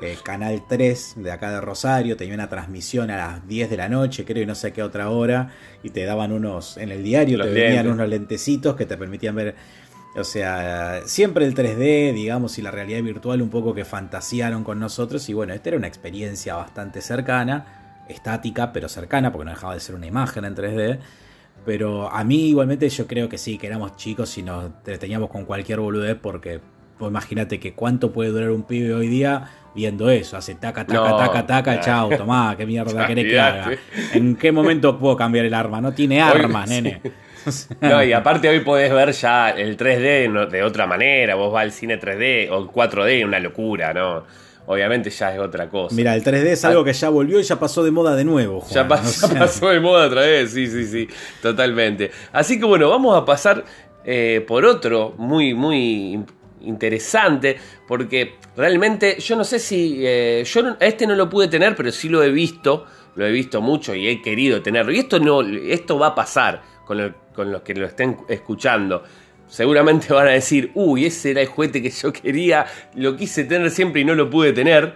[0.00, 3.88] Eh, Canal 3 de acá de Rosario tenía una transmisión a las 10 de la
[3.88, 5.50] noche, creo, y no sé qué otra hora,
[5.82, 9.56] y te daban unos, en el diario te venían unos lentecitos que te permitían ver
[10.16, 14.80] o sea, siempre el 3D, digamos, y la realidad virtual un poco que fantasearon con
[14.80, 15.28] nosotros.
[15.28, 19.80] Y bueno, esta era una experiencia bastante cercana, estática, pero cercana, porque no dejaba de
[19.80, 20.98] ser una imagen en 3D.
[21.64, 25.44] Pero a mí igualmente yo creo que sí, que éramos chicos y nos teníamos con
[25.44, 26.60] cualquier boludez porque
[26.98, 31.16] pues imagínate que cuánto puede durar un pibe hoy día viendo eso, hace taca, taca,
[31.16, 33.70] taca, taca, chao, tomá, qué mierda querés que haga.
[34.12, 35.80] ¿En qué momento puedo cambiar el arma?
[35.80, 37.00] No tiene armas, nene.
[37.80, 41.72] No, y aparte hoy podés ver ya el 3D de otra manera, vos vas al
[41.72, 44.24] cine 3D o 4D, una locura, ¿no?
[44.66, 45.94] Obviamente ya es otra cosa.
[45.94, 48.66] Mira, el 3D es algo que ya volvió y ya pasó de moda de nuevo.
[48.70, 51.08] ya, pasó, de moda otra vez, sí, sí, sí,
[51.40, 52.10] totalmente.
[52.32, 53.64] Así que bueno, vamos a pasar
[54.04, 56.22] eh, por otro muy, muy
[56.62, 61.90] interesante, porque realmente yo no sé si, eh, yo este no lo pude tener, pero
[61.92, 64.92] sí lo he visto, lo he visto mucho y he querido tenerlo.
[64.92, 69.04] Y esto no, esto va a pasar con con los que lo estén escuchando,
[69.46, 73.70] seguramente van a decir, uy, ese era el juguete que yo quería, lo quise tener
[73.70, 74.94] siempre y no lo pude tener,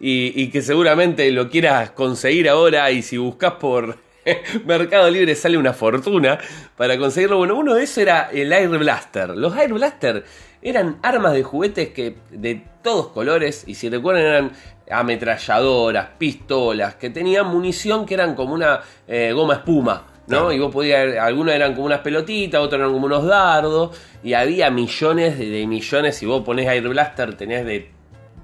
[0.00, 3.98] y, que seguramente lo quieras conseguir ahora y si buscas por
[4.64, 6.38] Mercado Libre sale una fortuna
[6.76, 7.36] para conseguirlo.
[7.36, 9.30] Bueno, uno de esos era el Air Blaster.
[9.30, 10.24] Los Air Blaster
[10.62, 14.52] eran armas de juguetes que de todos colores, y si recuerdan eran
[14.90, 20.06] ametralladoras, pistolas, que tenían munición que eran como una eh, goma espuma.
[20.26, 20.52] ¿no?
[20.52, 24.70] Y vos podías, algunos eran como unas pelotitas, otros eran como unos dardos, y había
[24.70, 27.90] millones de, millones, si vos ponés Air Blaster tenés de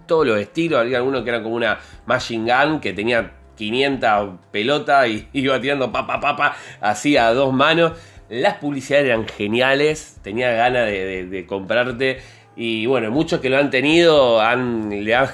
[0.06, 5.08] todos los estilos, había algunos que eran como una Machine Gun que tenía 500 pelotas
[5.08, 7.92] y iba tirando pa pa pa pa así a dos manos.
[8.28, 12.18] Las publicidades eran geniales, tenía ganas de, comprarte
[12.56, 15.28] y bueno, muchos que lo han tenido han, le han,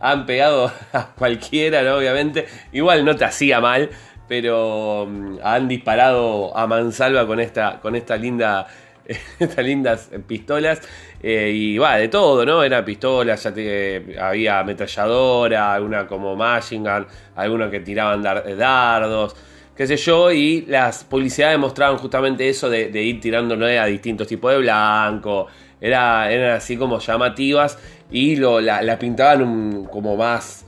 [0.26, 2.46] pegado a cualquiera, obviamente.
[2.72, 3.88] Igual no te hacía mal,
[4.28, 8.66] pero mm, han disparado a mansalva con esta, con esta linda,
[9.38, 10.82] estas lindas pistolas.
[11.22, 12.62] Eh, y va, de todo, ¿no?
[12.62, 19.34] Era pistolas, ya te, había ametralladora, alguna como machine gun, algunos que tiraban dardos.
[19.78, 24.50] Qué sé yo, y las publicidades mostraban justamente eso de, ir tirándole a distintos tipos
[24.50, 25.46] de blanco,
[25.80, 27.78] era, eran así como llamativas
[28.10, 30.66] y lo, la, la pintaban un- como más,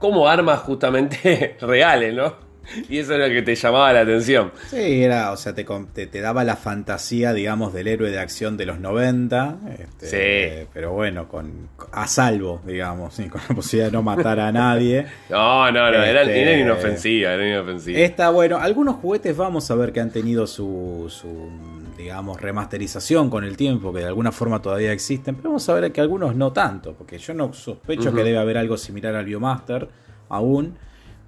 [0.00, 2.47] como armas justamente reales, ¿no?
[2.88, 4.52] Y eso es lo que te llamaba la atención.
[4.68, 8.56] Sí, era, o sea, te, te, te daba la fantasía, digamos, del héroe de acción
[8.56, 9.56] de los 90.
[9.78, 10.06] este,
[10.62, 10.68] Sí.
[10.72, 15.06] Pero bueno, con, a salvo, digamos, sí, con la posibilidad de no matar a nadie.
[15.30, 18.00] No, no, no, Este- eran inofensivas, eran inofensivas.
[18.02, 21.48] Está bueno, algunos juguetes vamos a ver que han tenido su, su,
[21.96, 25.92] digamos, remasterización con el tiempo, que de alguna forma todavía existen, pero vamos a ver
[25.92, 29.88] que algunos no tanto, porque yo no sospecho que debe haber algo similar al Biomaster
[30.28, 30.76] aún,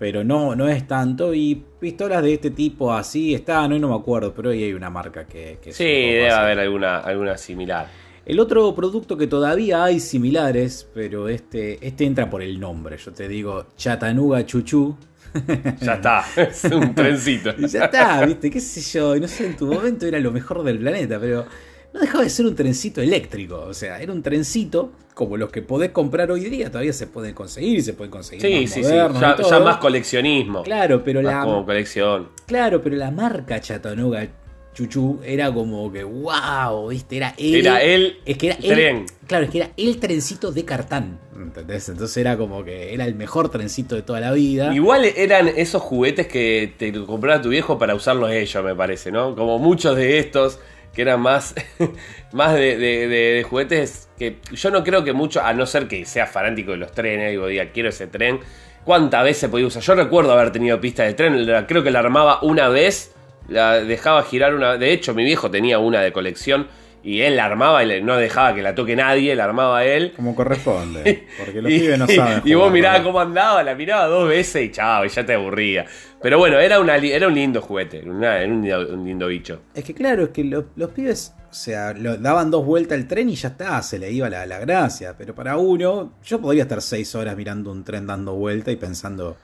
[0.00, 3.96] pero no, no es tanto, y pistolas de este tipo así están, hoy no me
[3.96, 5.58] acuerdo, pero hoy hay una marca que...
[5.62, 7.86] que Sí, debe haber alguna, alguna similar.
[8.24, 13.12] El otro producto que todavía hay similares, pero este, este entra por el nombre, yo
[13.12, 14.96] te digo Chattanooga Chuchu.
[15.82, 17.54] Ya está, es un trencito.
[17.58, 20.78] Ya está, viste, qué sé yo, no sé, en tu momento era lo mejor del
[20.78, 21.44] planeta, pero
[21.92, 25.60] no dejaba de ser un trencito eléctrico, o sea, era un trencito como los que
[25.60, 28.90] podés comprar hoy día, todavía se pueden conseguir se pueden conseguir Sí, más sí, sí,
[28.90, 29.50] y ya, todo.
[29.50, 30.62] ya más coleccionismo.
[30.62, 32.28] Claro, pero Más la como colección.
[32.46, 34.28] claro, pero la marca Chattanooga
[34.72, 37.54] Chuchu era como que wow, viste, era él.
[37.56, 38.96] Era el es que era tren.
[38.98, 41.88] el, claro, es que era el trencito de cartán, ¿entendés?
[41.88, 44.72] Entonces era como que era el mejor trencito de toda la vida.
[44.72, 49.34] Igual eran esos juguetes que te compraba tu viejo para usarlos ellos, me parece, ¿no?
[49.34, 50.60] Como muchos de estos
[50.94, 51.54] que eran más,
[52.32, 55.88] más de, de- de- de juguetes que yo no creo que mucho, a no ser
[55.88, 58.40] que sea fanático de los trenes, digo, diga, quiero ese tren,
[58.84, 59.82] ¿cuántas veces podía usar?
[59.82, 63.14] Yo recuerdo haber tenido pista de tren, la- creo que la armaba una vez,
[63.48, 66.68] la dejaba girar una De hecho, mi viejo tenía una de colección
[67.02, 70.12] y él la armaba y no dejaba que la toque nadie, la armaba él.
[70.14, 72.42] Como corresponde, porque los Y- pibes no saben.
[72.44, 73.06] Y vos mirabas ¿no?
[73.06, 75.86] cómo andaba, la miraba dos veces y chao, y ya te aburría.
[76.22, 79.60] Pero bueno, era, una, era un lindo juguete, una- era un, un lindo bicho.
[79.74, 83.06] Es que claro, es que lo- los pibes, o sea, lo, daban dos vueltas al
[83.08, 85.14] tren y ya está, se le iba la, gracia.
[85.16, 89.36] Pero para uno, yo podría estar seis horas mirando un tren dando vuelta y pensando,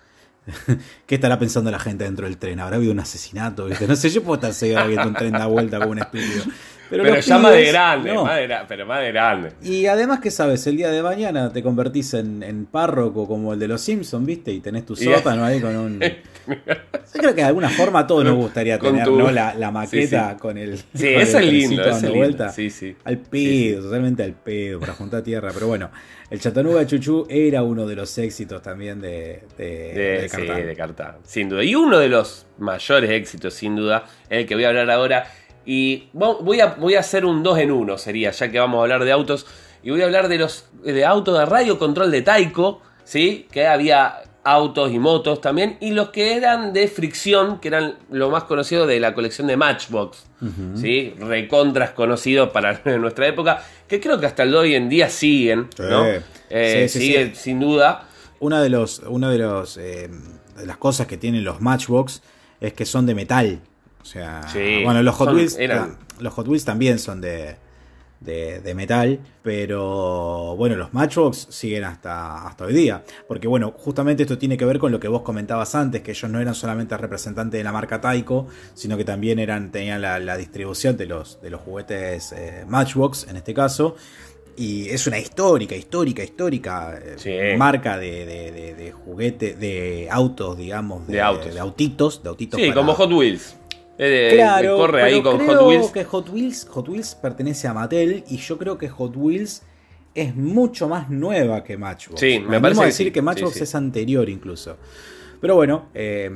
[1.06, 2.60] ¿qué estará pensando la gente dentro del tren?
[2.60, 3.66] ¿Habrá habido un asesinato?
[3.66, 3.86] ¿Viste?
[3.88, 6.44] No sé, yo puedo estar horas viendo un tren dar vuelta como un estúpido.
[6.88, 8.24] Pero, los ya más de grande, no.
[8.24, 9.52] más de gra- pero más de grande.
[9.62, 10.66] Y además, ¿qué sabes?
[10.66, 14.52] El día de mañana te convertís en, en párroco como el de los Simpsons, ¿viste?
[14.52, 16.00] Y tenés tu sótano ahí con un...
[16.46, 19.30] Yo creo que de alguna forma a todos nos gustaría tener, tu- ¿no?
[19.30, 20.40] La, la maqueta Sí, sí.
[20.40, 20.76] con el...
[20.78, 22.18] Sí, con el es lindo, trencito eso es dando lindo.
[22.18, 22.48] vuelta.
[22.50, 22.96] Sí, sí.
[23.04, 25.50] Al pedo, totalmente al pedo, para juntar tierra.
[25.52, 25.90] Pero bueno,
[26.30, 30.66] el Chattanooga Chuchu era uno de los éxitos también de, de, De, de Cartán.
[30.66, 31.64] de Cartán, sin duda.
[31.64, 35.26] Y uno de los mayores éxitos, sin duda, el que voy a hablar ahora.
[35.66, 38.78] Y vo- voy a, voy a hacer un 2 en 1, sería, ya que vamos
[38.78, 39.46] a hablar de autos.
[39.82, 43.46] Y voy a hablar de los de autos de radio control de Taiko, ¿sí?
[43.50, 45.76] Que había autos y motos también.
[45.80, 49.56] Y los que eran de fricción, que eran lo más conocido de la colección de
[49.56, 50.24] Matchbox.
[50.76, 51.14] ¿Sí?
[51.18, 53.62] Recontras conocidos para nuestra época.
[53.88, 56.04] Que creo que hasta el de hoy en día siguen, ¿no?
[56.04, 56.10] Sí.
[56.50, 57.42] Eh, Sí, sí, siguen sí.
[57.42, 58.06] sin duda.
[58.38, 60.08] Una de los, una de los eh,
[60.56, 62.22] de las cosas que tienen los Matchbox
[62.60, 63.60] es que son de metal.
[64.06, 67.56] O sea, Sí, bueno, los Hot son- Wheels, eran- los Hot Wheels también son de,
[68.20, 73.02] de, de metal, pero bueno, los Matchbox siguen hasta, hasta hoy día.
[73.26, 76.30] Porque bueno, justamente esto tiene que ver con lo que vos comentabas antes, que ellos
[76.30, 80.36] no eran solamente representantes de la marca Taiko, sino que también eran, tenían la, la
[80.36, 83.96] distribución de los, de los juguetes eh, Matchbox, en este caso.
[84.56, 87.58] Y es una histórica, histórica, histórica eh, Sí.
[87.58, 91.52] marca de, de, de, juguete, de autos, digamos, de, De autos.
[91.52, 93.56] de autitos, de autitos Sí, para- como Hot Wheels.
[93.98, 95.90] Eh, Claro, corre ahí con creo Hot Wheels.
[95.90, 99.62] que Hot Wheels, Hot Wheels pertenece a Mattel y yo creo que Hot Wheels
[100.14, 102.20] es mucho más nueva que Matchbox.
[102.20, 103.64] Sí, me animo parece que decir sí, que Matchbox sí, sí.
[103.64, 104.76] es anterior incluso.
[105.40, 106.30] Pero bueno, eh,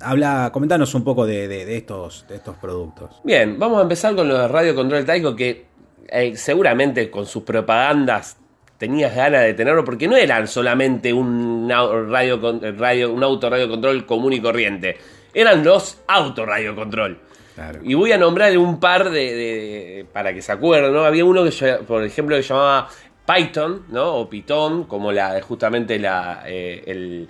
[0.00, 3.20] habla, comentanos un poco de, de- de estos, de estos productos.
[3.24, 5.66] Bien, vamos a empezar con lo de Radio Control Taiko, que
[6.08, 8.38] eh, seguramente con sus propagandas
[8.78, 11.68] tenías ganas de tenerlo, porque no eran solamente un
[12.08, 14.96] radio, eh, radio, un auto radio control común y corriente.
[15.34, 17.18] Eran los auto radio control.
[17.54, 17.80] Claro.
[17.82, 21.04] Y voy a nombrar un par de, de- para que se acuerden, ¿no?
[21.04, 22.88] Había uno que, por ejemplo, que llamaba
[23.26, 24.14] Python, ¿no?
[24.16, 27.28] O Python, como la, justamente la, eh, el-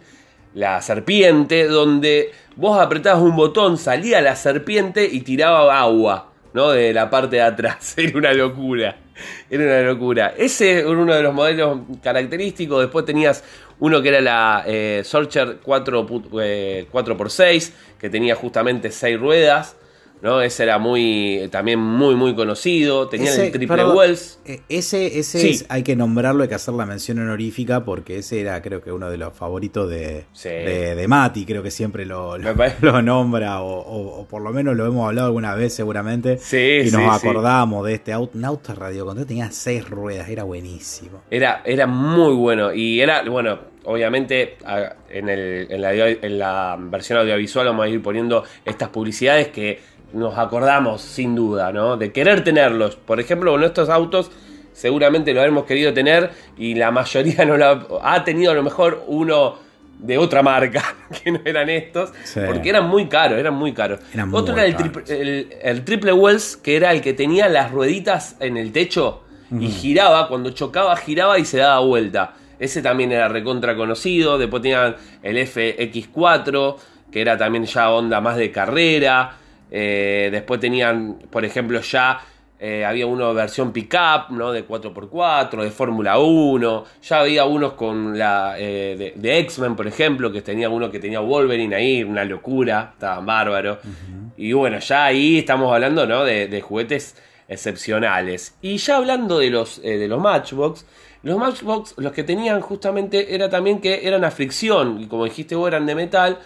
[0.55, 6.71] la serpiente, donde vos apretabas un botón, salía la serpiente y tiraba agua, ¿no?
[6.71, 7.95] De la parte de atrás.
[7.97, 8.97] Era una locura.
[9.51, 10.35] Era una locura.
[10.37, 12.81] Ese era uno de los modelos característicos.
[12.81, 13.45] Después tenías
[13.81, 19.77] uno que era la eh, Sorcher 4, pu- eh, 4x6, que tenía justamente 6 ruedas.
[20.23, 20.43] ¿no?
[20.43, 23.09] Ese era muy, también muy, muy conocido.
[23.09, 24.39] Tenían Ese- el triple perdón, Wells.
[24.45, 25.49] eh, Ese, ese Sí.
[25.49, 28.93] es- hay que nombrarlo, hay que hacer la mención honorífica porque ese era creo que
[28.93, 30.51] uno de los favoritos de, Sí.
[30.51, 34.77] de, de Mati, creo que siempre lo, lo, nombra o, o- o por lo menos
[34.77, 36.37] lo hemos hablado alguna vez seguramente.
[36.37, 38.75] Sí, y nos acordamos de este auto, un auto
[39.27, 41.23] tenía seis ruedas, era buenísimo.
[41.31, 42.75] Era, era muy bueno.
[42.75, 44.57] Y era, bueno, obviamente
[45.11, 49.81] en, el- en la, en la versión audiovisual vamos a ir poniendo estas publicidades que
[50.13, 51.97] nos acordamos sin duda, ¿no?
[51.97, 52.97] De querer tenerlos.
[52.97, 54.31] Por ejemplo, con estos autos
[54.73, 58.63] seguramente lo hemos querido tener y la mayoría no lo ha, ha tenido a lo
[58.63, 59.57] mejor uno
[59.99, 60.83] de otra marca,
[61.23, 62.41] que no eran estos, Sí.
[62.47, 64.01] porque eran muy caros, eran muy caros.
[64.15, 67.71] Eran Otro era el, triple- el, el triple Wells, que era el que tenía las
[67.71, 69.23] rueditas en el techo
[69.59, 72.35] y giraba, cuando chocaba giraba y se daba vuelta.
[72.61, 74.37] Ese también era recontra conocido.
[74.39, 76.77] Después tenían el FX4,
[77.11, 79.39] que era también ya onda más de carrera.
[79.71, 82.21] Eh, después tenían, por ejemplo, ya
[82.59, 84.53] eh, había uno versión pickup, ¿no?
[84.53, 86.85] De 4x4, de Fórmula 1.
[87.03, 90.99] Ya había unos con la eh, de, de X-Men, por ejemplo, que tenía uno que
[90.99, 93.79] tenía Wolverine ahí, una locura, estaban bárbaros.
[94.37, 96.25] Y bueno, ya ahí estamos hablando, ¿no?
[96.25, 97.17] De, de juguetes
[97.49, 98.55] excepcionales.
[98.61, 100.85] Y ya hablando de los, de los Matchbox,
[101.23, 105.55] los Matchbox, los que tenían justamente era también que eran a fricción, y como dijiste
[105.55, 106.39] vos, eran de metal,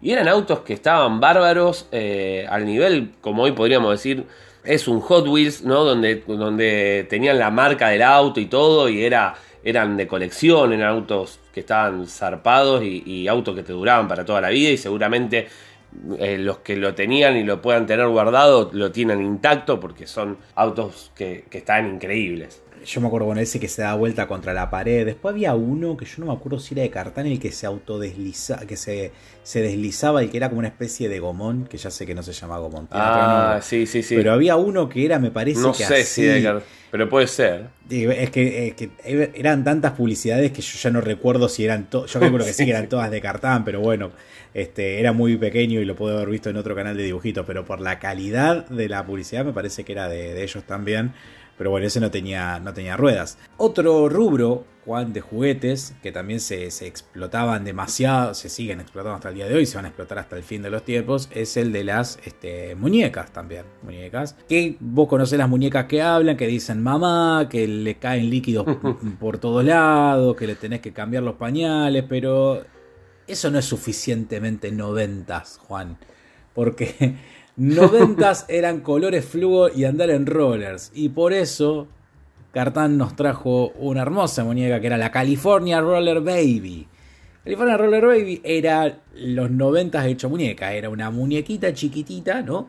[0.00, 4.26] y eran autos que estaban bárbaros eh, al nivel, como hoy podríamos decir,
[4.64, 5.84] es un Hot Wheels, ¿no?
[5.84, 10.88] Donde, donde tenían la marca del auto y todo, y era, eran de colección, eran
[10.88, 15.48] autos que estaban zarpados y, autos que te duraban para toda la vida, y seguramente
[16.18, 20.38] eh, los que lo tenían y lo puedan tener guardado lo tienen intacto porque son
[20.54, 22.62] autos que, que están increíbles.
[22.84, 25.04] Yo me acuerdo con ese que se da vuelta contra la pared.
[25.06, 27.66] Después había uno que yo no me acuerdo si era de cartán, el que se
[27.66, 31.90] autodeslizaba, que se, se deslizaba, el que era como una especie de gomón, que ya
[31.90, 32.88] sé que no se llama gomón.
[32.92, 34.14] Ah, sí, sí, sí.
[34.16, 36.04] Pero había uno que era, me parece no que sé así.
[36.04, 37.68] si de car- pero puede ser.
[37.88, 38.90] Es que, es que
[39.34, 42.10] eran tantas publicidades que yo ya no recuerdo si eran todas.
[42.12, 44.12] Yo calculo que sí, que eran todas de cartán, pero bueno,
[44.54, 47.44] este, era muy pequeño y lo puedo haber visto en otro canal de dibujitos.
[47.46, 51.12] Pero por la calidad de la publicidad me parece que era de, de ellos también.
[51.62, 53.38] Pero bueno, ese no tenía, no tenía ruedas.
[53.56, 59.28] Otro rubro, Juan, de juguetes, que también se, se explotaban demasiado, se siguen explotando hasta
[59.28, 61.56] el día de hoy, se van a explotar hasta el fin de los tiempos, es
[61.56, 63.64] el de las este, muñecas también.
[63.84, 64.34] Muñecas.
[64.48, 68.66] Que vos conocés las muñecas que hablan, que dicen mamá, que le caen líquidos
[69.20, 72.64] por todos lados, que le tenés que cambiar los pañales, pero
[73.28, 75.96] eso no es suficientemente noventas, Juan.
[76.54, 77.14] Porque
[77.62, 80.90] noventas eran colores fluo y andar en rollers.
[80.94, 81.88] Y por eso
[82.52, 86.88] Cartán nos trajo una hermosa muñeca que era la California Roller Baby.
[87.44, 90.72] California Roller Baby era los noventas hecho muñeca.
[90.74, 92.68] Era una muñequita chiquitita, ¿no?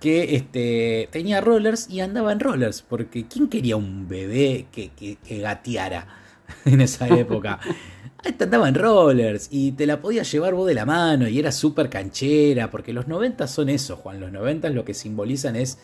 [0.00, 2.82] Que este, tenía rollers y andaba en rollers.
[2.82, 6.08] Porque ¿quién quería un bebé que, que- que gateara
[6.64, 7.60] en esa época?
[8.24, 11.50] Esta andaba en rollers y te la podías llevar vos de la mano y era
[11.50, 14.20] súper canchera, porque los 90 son eso, Juan.
[14.20, 15.78] Los 90 lo que simbolizan es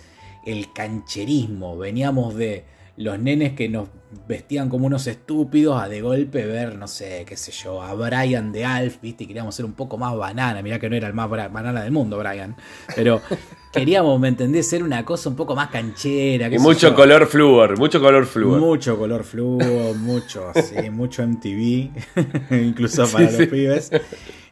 [0.46, 1.76] el cancherismo.
[1.76, 2.64] Veníamos de
[2.98, 3.88] los nenes que nos
[4.26, 8.52] vestían como unos estúpidos a de golpe ver, no sé, qué sé yo, a Brian
[8.52, 10.62] de Alf, viste, y queríamos ser un poco más banana.
[10.62, 12.56] Mirá que no era el más banana del mundo, Brian.
[12.96, 13.20] Pero
[13.72, 14.68] queríamos, ¿me entendés?
[14.68, 16.48] Ser una cosa un poco más canchera.
[16.48, 16.94] Y mucho yo.
[16.94, 18.60] color flúor, mucho color flúor.
[18.60, 21.90] Mucho color fluo, mucho, sí, mucho MTV,
[22.50, 23.46] incluso para Sí, los sí.
[23.46, 23.90] pibes.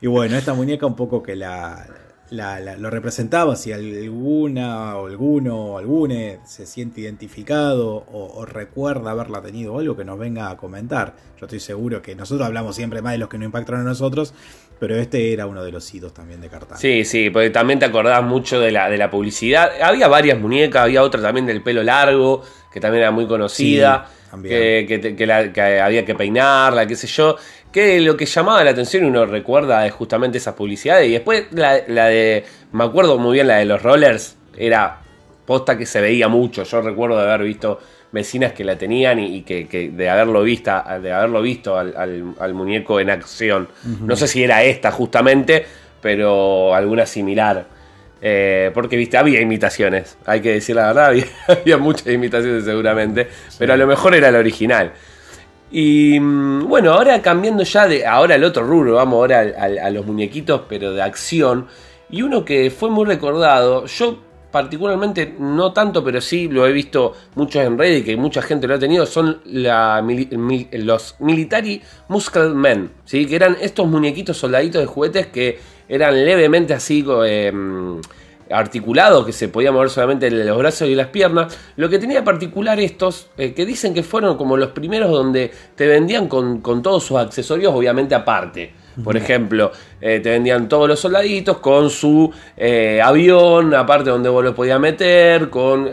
[0.00, 1.86] Y bueno, esta muñeca un poco que la,
[2.30, 8.44] la- la- lo representaba, si alguna o alguno o algune se siente identificado o, o
[8.46, 11.14] recuerda haberla tenido o algo que nos venga a comentar.
[11.40, 14.34] Yo estoy seguro que nosotros hablamos siempre más de los que nos impactaron a nosotros,
[14.80, 16.78] pero este era uno de los hitos también de Cartán.
[16.78, 19.70] Sí, sí, porque también te acordás mucho de la, de la publicidad.
[19.82, 22.42] Había varias muñecas, había otra también del pelo largo,
[22.72, 24.54] que también era muy conocida, Sí, también.
[24.54, 27.36] que, que te- que la- que había que peinarla, qué sé yo.
[27.76, 31.08] Que lo que llamaba la atención y uno recuerda es justamente esas publicidades.
[31.08, 35.00] Y después la, la de, me acuerdo muy bien, la de los rollers, era
[35.44, 36.62] posta que se veía mucho.
[36.62, 37.78] Yo recuerdo de haber visto
[38.12, 41.94] vecinas que la tenían y, y que, que de haberlo vista, de haberlo visto al,
[41.98, 43.68] al- al muñeco en acción.
[44.00, 45.66] No sé si era esta justamente,
[46.00, 47.66] pero alguna similar.
[48.22, 53.28] Eh, porque viste, había imitaciones, hay que decir la verdad, había, había muchas imitaciones seguramente,
[53.58, 54.92] pero a lo mejor era la original.
[55.70, 59.90] Y mm, bueno, ahora cambiando ya de ahora al otro rubro, vamos ahora al- a
[59.90, 61.66] los muñequitos, pero de acción.
[62.10, 64.18] Y uno que fue muy recordado, yo
[64.52, 68.74] particularmente no tanto, pero sí lo he visto muchos en Reddit, que mucha gente lo
[68.74, 73.26] ha tenido, son los Military Muscle Men, ¿sí?
[73.26, 75.58] que eran estos muñequitos soldaditos de juguetes que
[75.88, 77.52] eran levemente así, eh,
[78.50, 81.56] articulado que se podía mover solamente los brazos y las piernas.
[81.76, 85.86] Lo que tenía particular estos, eh, que dicen que fueron como los primeros donde te
[85.86, 88.72] vendían con, todos sus accesorios, obviamente aparte.
[89.04, 94.42] Por ejemplo, eh, te vendían todos los soldaditos con su eh, avión, aparte donde vos
[94.42, 95.90] lo podías meter, con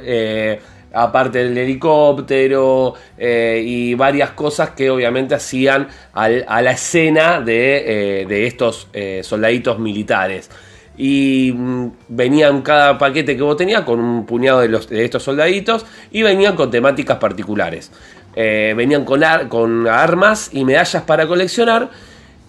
[0.95, 8.88] aparte del helicóptero y varias cosas que obviamente hacían a la escena de, de estos
[9.24, 10.49] soldaditos militares
[10.98, 16.22] y mm, venían cada paquete que vos tenías con un puñado de, estos soldaditos y
[16.22, 17.91] venían con temáticas particulares.
[18.36, 21.89] Eh, venían con, con armas y medallas para coleccionar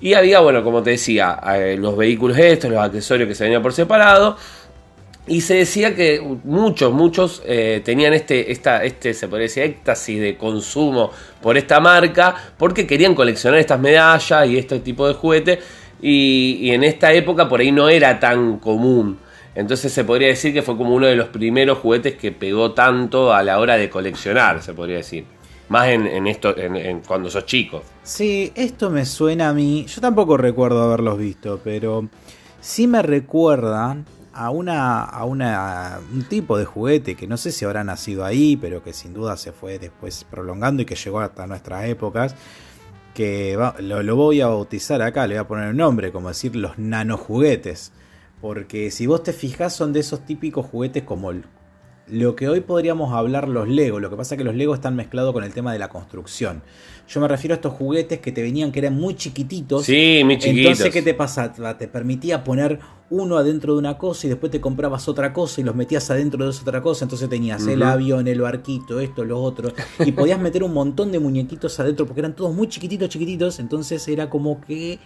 [0.01, 3.63] y había, bueno, como te decía, eh, los vehículos estos, los accesorios que se venían
[3.63, 4.37] por separado.
[5.27, 10.21] Y se decía que muchos, muchos eh, tenían este, esta, este, se podría decir, éxtasis
[10.21, 15.61] de consumo por esta marca, porque querían coleccionar estas medallas y este tipo de juguete
[16.01, 19.19] y, en esta época por ahí no era tan común.
[19.55, 23.33] Entonces se podría decir que fue como uno de los primeros juguetes que pegó tanto
[23.33, 25.25] a la hora de coleccionar, se podría decir.
[25.69, 27.83] Más en, esto, en, cuando sos chico.
[28.03, 29.87] Sí, esto me suena a mí.
[29.87, 32.07] Yo tampoco recuerdo haberlos visto, pero
[32.61, 37.65] sí me recuerdan a una, a una un tipo de juguete que no sé si
[37.65, 41.47] habrá nacido ahí, pero que sin duda se fue después prolongando y que llegó hasta
[41.47, 42.35] nuestras épocas
[43.15, 46.79] que lo, voy a bautizar acá, le voy a poner un nombre, como decir los
[46.79, 47.93] nanojuguetes.
[48.41, 51.33] Porque si vos te fijas son de esos típicos juguetes como
[52.09, 54.01] lo que hoy podríamos hablar los Lego.
[54.01, 56.63] Lo que pasa es que los Lego están mezclados con el tema de la construcción.
[57.09, 59.85] Yo me refiero a estos juguetes que te venían que eran muy chiquititos.
[59.85, 60.73] Sí, muy chiquitos.
[60.73, 61.79] Entonces, ¿qué te pasaba?
[61.79, 62.81] Te permitía poner
[63.15, 66.45] uno adentro de una cosa y después te comprabas otra cosa y los metías adentro
[66.45, 67.05] de esa otra cosa.
[67.05, 69.73] Entonces tenías el avión, el barquito, esto, lo otro.
[70.05, 73.61] Y podías meter un montón de muñequitos adentro porque eran todos muy chiquititos, chiquititos.
[73.61, 74.99] Entonces era como que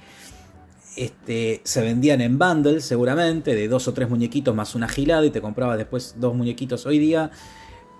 [0.96, 5.30] este, se vendían en bundles seguramente, de dos o tres muñequitos más una gilada y
[5.30, 7.30] te comprabas después dos muñequitos hoy día.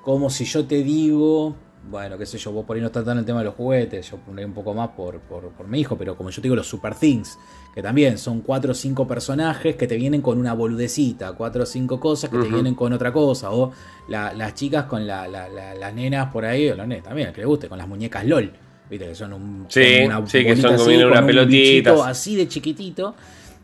[0.02, 1.54] Como si yo te digo,
[1.91, 3.55] bueno, qué sé yo, vos por ahí no estás tan en el tema de los
[3.55, 6.57] juguetes, yo pondré un poco más por, por, mi hijo, pero como yo te digo,
[6.57, 7.39] los Super Things,
[7.74, 11.66] que también son cuatro o cinco personajes que te vienen con una boludecita, cuatro o
[11.66, 13.72] cinco cosas que te vienen con otra cosa, o
[14.09, 17.79] las chicas con las nenas por ahí, o los nenes también, que les guste, con
[17.79, 18.53] las muñecas LOL.
[18.91, 19.66] Viste que son un.
[19.68, 22.09] Sí, una sí que son como una pelotita.
[22.09, 23.14] Así de chiquitito.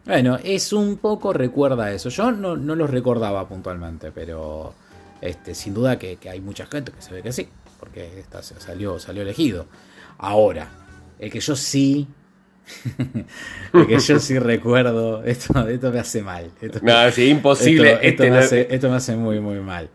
[0.05, 2.11] Bueno, es un poco recuerda eso.
[2.11, 4.75] Yo no, no los recordaba puntualmente, pero
[5.25, 7.49] este, sin duda que, hay mucha gente que se ve que sí,
[7.85, 9.67] porque esta salió, salió elegido.
[10.17, 10.69] Ahora,
[11.19, 12.09] el que yo sí.
[13.75, 15.23] el que yo sí recuerdo.
[15.23, 16.51] Esto, esto me hace mal.
[16.63, 17.99] Esto, no, sí, imposible.
[18.01, 19.91] Esto, me hace, esto me hace muy, muy mal.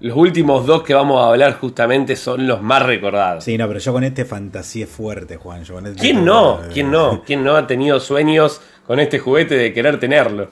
[0.00, 3.44] Los últimos dos que vamos a hablar justamente son los más recordados.
[3.44, 5.62] Sí, no, pero yo con este fantasía fuerte, Juan.
[5.62, 6.60] Este ¿Quién no?
[6.70, 7.22] ¿Quién no?
[7.26, 10.50] ¿Quién no ha tenido sueños con este juguete de querer tenerlo?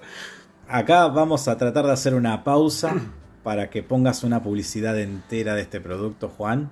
[0.67, 2.95] Acá vamos a tratar de hacer una pausa
[3.43, 6.71] para que pongas una publicidad entera de este producto, Juan.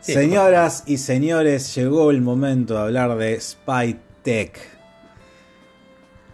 [0.00, 4.58] Señoras y señores, llegó el momento de hablar de Spy Tech.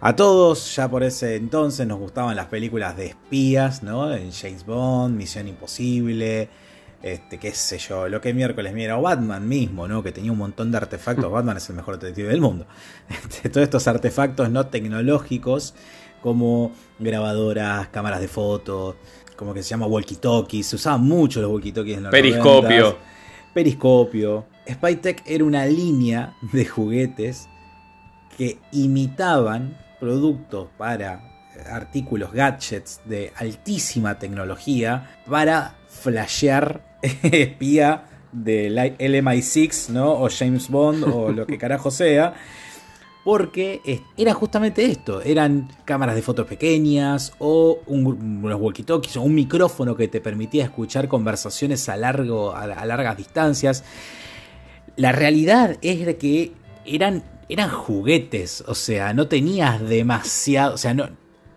[0.00, 4.14] A todos, ya por ese entonces, nos gustaban las películas de espías, ¿no?
[4.14, 6.48] En James Bond, Misión Imposible,
[7.02, 10.02] este, qué sé yo, lo que miércoles mira, o Batman mismo, ¿no?
[10.02, 11.30] Que tenía un montón de artefactos.
[11.30, 12.66] Batman es el mejor detective del mundo.
[13.08, 15.74] Este, todos estos artefactos no tecnológicos,
[16.22, 18.96] como grabadoras, cámaras de fotos,
[19.36, 20.62] como que se llama walkie-talkies.
[20.62, 22.98] Se usaban mucho los walkie-talkies en los Periscopio.
[23.54, 24.46] Periscopio.
[24.68, 27.48] Spytech era una línea de juguetes
[28.36, 31.22] que imitaban productos para
[31.70, 36.85] artículos, gadgets de altísima tecnología para flashear
[37.22, 40.12] espía del MI6, ¿no?
[40.12, 42.34] O James Bond o lo que carajo sea.
[43.24, 49.96] Porque era justamente esto, eran cámaras de fotos pequeñas o unos walkie-talkies o un micrófono
[49.96, 53.82] que te permitía escuchar conversaciones a, largo, a largas distancias.
[54.94, 56.52] La realidad es que
[56.84, 61.08] eran eran juguetes, o sea, no tenías demasiado, o sea, no,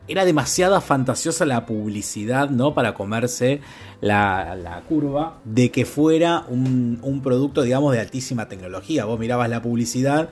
[0.10, 2.74] era demasiada fantasiosa la publicidad, ¿no?
[2.74, 3.62] Para comerse
[4.02, 9.06] la, curva de que fuera un, producto, digamos, de altísima tecnología.
[9.06, 10.30] Vos mirabas la publicidad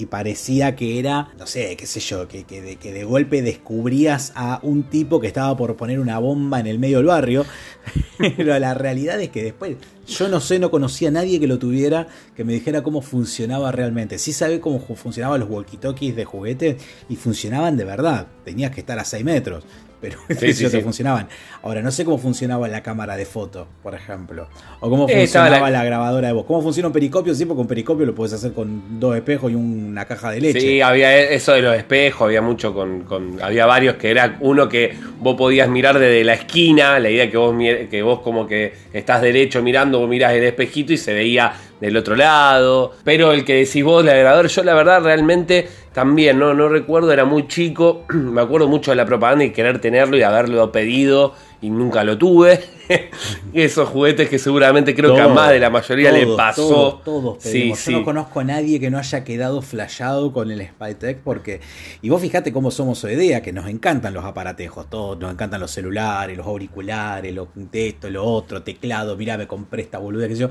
[0.00, 4.60] y parecía que era, no sé, qué sé yo, que, que, de, golpe descubrías a
[4.62, 7.44] un tipo que estaba por poner una bomba en el medio del barrio.
[8.36, 9.76] Pero la realidad es que después
[10.06, 13.72] Yo no sé, no conocía a nadie que lo tuviera que me dijera cómo funcionaba
[13.72, 14.18] realmente.
[14.18, 16.76] Sí sabía cómo funcionaban los walkie-talkies de juguete
[17.08, 18.26] y funcionaban de verdad.
[18.44, 19.64] Tenías que estar a 6 metros
[20.00, 21.28] pero sí, sí, te funcionaban.
[21.62, 24.48] Ahora, no sé cómo funcionaba la cámara de foto, por ejemplo.
[24.80, 25.84] O cómo eh, funcionaba la...
[25.84, 26.46] grabadora de voz.
[26.46, 27.34] ¿Cómo funciona un pericopio?
[27.34, 30.60] Sí, porque un pericopio lo puedes hacer con dos espejos y una caja de leche.
[30.60, 34.94] Sí, había eso de los espejos, había mucho con, Había varios que era uno que
[35.18, 37.54] vos podías mirar desde la esquina, la idea que vos,
[37.90, 41.96] que vos como que estás derecho mirando, vos mirás el espejito y se veía del
[41.96, 42.94] otro lado.
[43.04, 47.12] Pero el que decís vos, el grabador, yo la verdad realmente también, no, no recuerdo,
[47.12, 51.34] era muy chico, me acuerdo mucho de la propaganda y querer tenerlo y haberlo pedido
[51.60, 52.60] y nunca lo tuve.
[53.52, 57.00] Esos juguetes que seguramente creo que a más de la mayoría le pasó.
[57.04, 61.60] Todos, Yo no conozco a nadie que no haya quedado flashado con el Spytech porque...
[62.02, 65.60] Y vos fijate cómo somos hoy día, que nos encantan los aparatejos, todos, nos encantan
[65.60, 70.36] los celulares, los auriculares, lo, esto, lo otro, teclado, mirá, me compré esta boluda que
[70.36, 70.50] yo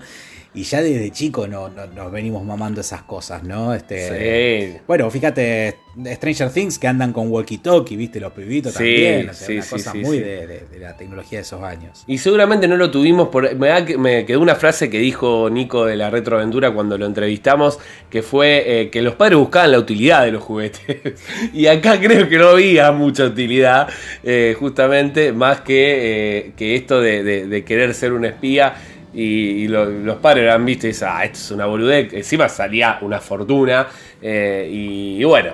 [0.53, 3.73] y ya desde chico no, nos venimos mamando esas cosas, ¿no?
[3.73, 4.81] Este, sí.
[4.87, 8.19] Bueno, fíjate, Stranger Things que andan con walkie-talkie, ¿viste?
[8.19, 9.29] Los pibitos también.
[9.29, 12.03] O sea, una cosa muy de, la tecnología de esos años.
[12.07, 13.55] Y seguramente no lo tuvimos por.
[13.55, 18.21] Me, me quedó una frase que dijo Nico de la Retroaventura cuando lo entrevistamos, que
[18.21, 21.15] fue eh, que los padres buscaban la utilidad de los juguetes.
[21.53, 23.89] y acá creo que no había mucha utilidad,
[24.23, 28.75] eh, justamente, más que, eh, que esto de querer ser un espía
[29.13, 32.13] y, los padres eran visto y dicen, ah, esto es una boludez.
[32.13, 33.87] Encima salía una fortuna.
[34.21, 35.53] Eh, y, bueno,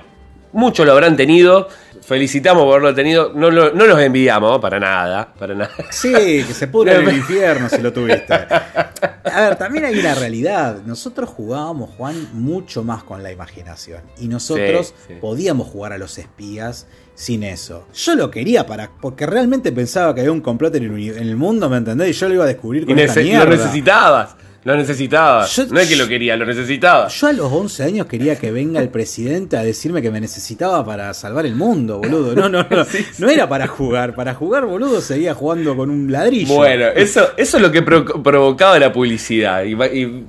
[0.53, 1.68] muchos lo habrán tenido.
[2.01, 3.32] Felicitamos por haberlo tenido.
[3.34, 5.72] No, no, los envidiamos, para nada, para nada.
[5.89, 8.34] Sí, que se pudre en el infierno si lo tuviste.
[9.26, 10.82] A ver, también hay una realidad.
[10.86, 14.01] Nosotros jugábamos, Juan, mucho más con la imaginación.
[14.20, 17.88] Y nosotros podíamos jugar a los espías sin eso.
[17.93, 18.91] Yo lo quería para.
[19.01, 22.09] Porque realmente pensaba que había un complot en el, mundo, ¿me entendés?
[22.09, 23.45] Y yo lo iba a descubrir con y esta mierda.
[23.45, 24.36] Lo necesitabas.
[24.66, 25.45] Lo necesitaba.
[25.70, 27.07] no es que lo quería, lo necesitaba.
[27.07, 30.84] Yo a los 11 años quería que venga el presidente a decirme que me necesitaba
[30.84, 32.34] para salvar el mundo, boludo.
[32.34, 32.86] No, no, no.
[33.20, 34.16] No era para jugar.
[34.16, 36.55] Para jugar, boludo, seguía jugando con un ladrillo.
[36.55, 39.63] Bueno, eso, eso es lo que provocaba la publicidad.
[39.66, 39.76] Y,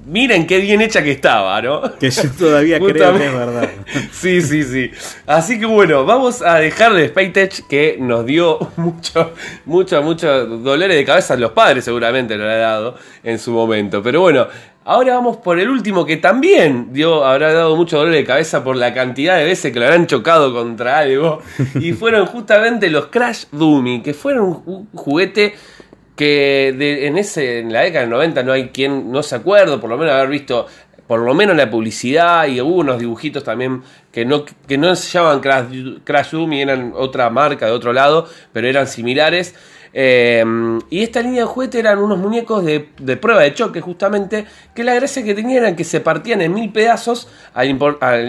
[0.06, 1.96] miren qué bien hecha que estaba, ¿no?
[1.98, 3.70] Que yo todavía creo que es verdad.
[4.12, 4.90] sí, sí, sí.
[5.26, 9.32] Así que bueno, vamos a dejar de Spytech que nos dio mucho,
[9.64, 14.02] mucho, mucho dolores de cabeza a los padres, seguramente lo ha dado en su momento.
[14.02, 14.25] Pero bueno,
[14.84, 18.76] ahora vamos por el último que también dio, habrá dado mucho dolor de cabeza por
[18.76, 21.40] la cantidad de veces que lo habrán chocado contra algo.
[21.80, 25.54] y fueron justamente los Crash Dummy, que fueron un juguete
[26.14, 26.68] que
[27.06, 29.98] en, ese, en la década del 90 no hay quien no se acuerde, por lo
[29.98, 30.66] menos haber visto
[31.06, 35.10] por lo menos la publicidad y hubo unos dibujitos también que no, que no se
[35.10, 35.66] llamaban Crash,
[36.04, 39.54] Crash Dummy, eran otra marca de otro lado, pero eran similares.
[39.98, 42.80] Em, y esta línea de juguete eran unos muñecos de,
[43.16, 44.44] prueba de choque, justamente,
[44.74, 47.70] que la gracia que tenían era que se partían en mil pedazos al,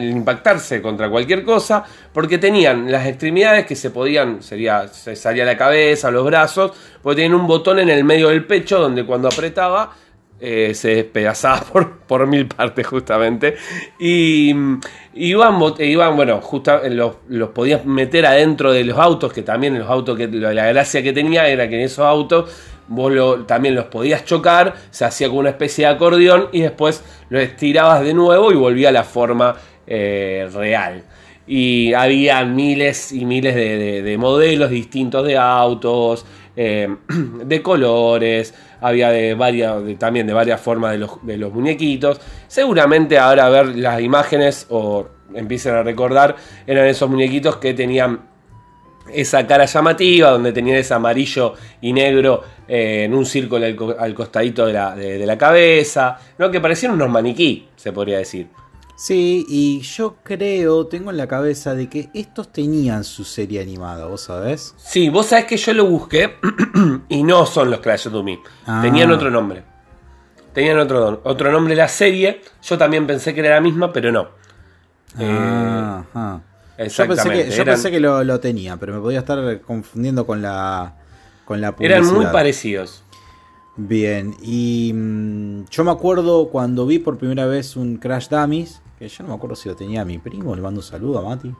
[0.01, 5.57] impactarse contra cualquier cosa, porque tenían las extremidades que se podían, sería, se salía la
[5.57, 6.71] cabeza, los brazos,
[7.03, 9.93] porque tenían un botón en el medio del pecho donde cuando apretaba
[10.39, 13.55] eh, se despedazaba por, por, mil partes justamente.
[13.99, 14.53] Y
[15.15, 19.89] iban, iban bueno, justo los, los, podías meter adentro de los autos, que también los
[19.89, 22.51] autos, que la gracia que tenía era que en esos autos
[22.87, 27.39] vos también los podías chocar, se hacía con una especie de acordeón y después lo
[27.39, 29.55] estirabas de nuevo y volvía a la forma
[29.87, 31.03] eh, real.
[31.47, 36.25] Y había miles y miles de modelos distintos de autos,
[36.57, 36.89] eh,
[37.45, 42.19] de colores, había de varias, también de varias formas de los, de los muñequitos.
[42.47, 46.35] Seguramente ahora a ver las imágenes o empiecen a recordar,
[46.65, 48.21] eran esos muñequitos que tenían
[49.13, 53.65] esa cara llamativa, donde tenían ese amarillo y negro eh, en un círculo
[53.97, 56.51] al, costadito de la, de la cabeza, ¿no?
[56.51, 58.47] que parecían unos maniquí, se podría decir.
[58.97, 64.07] Sí, y yo creo, tengo en la cabeza de que estos tenían su serie animada,
[64.07, 64.73] ¿vos sabés?
[64.75, 66.37] Sí, vos sabés que yo lo busqué
[67.07, 68.39] y no son los Crash Me.
[68.65, 68.79] Ah.
[68.81, 69.63] Tenían otro nombre.
[70.51, 72.41] Tenían otro, otro nombre la serie.
[72.63, 74.29] Yo también pensé que era la misma, pero no.
[75.19, 76.39] Ah,
[76.79, 77.51] Exactamente.
[77.51, 80.95] Yo pensé que, lo, lo, tenía, pero me podía estar confundiendo con la,
[81.45, 81.99] con la publicidad.
[81.99, 83.03] Eran muy parecidos.
[83.75, 89.07] Bien, y mm, yo me acuerdo cuando vi por primera vez un Crash Dummies, que
[89.07, 91.53] yo no me acuerdo si lo tenía mi primo, le mando un saludo a Mati.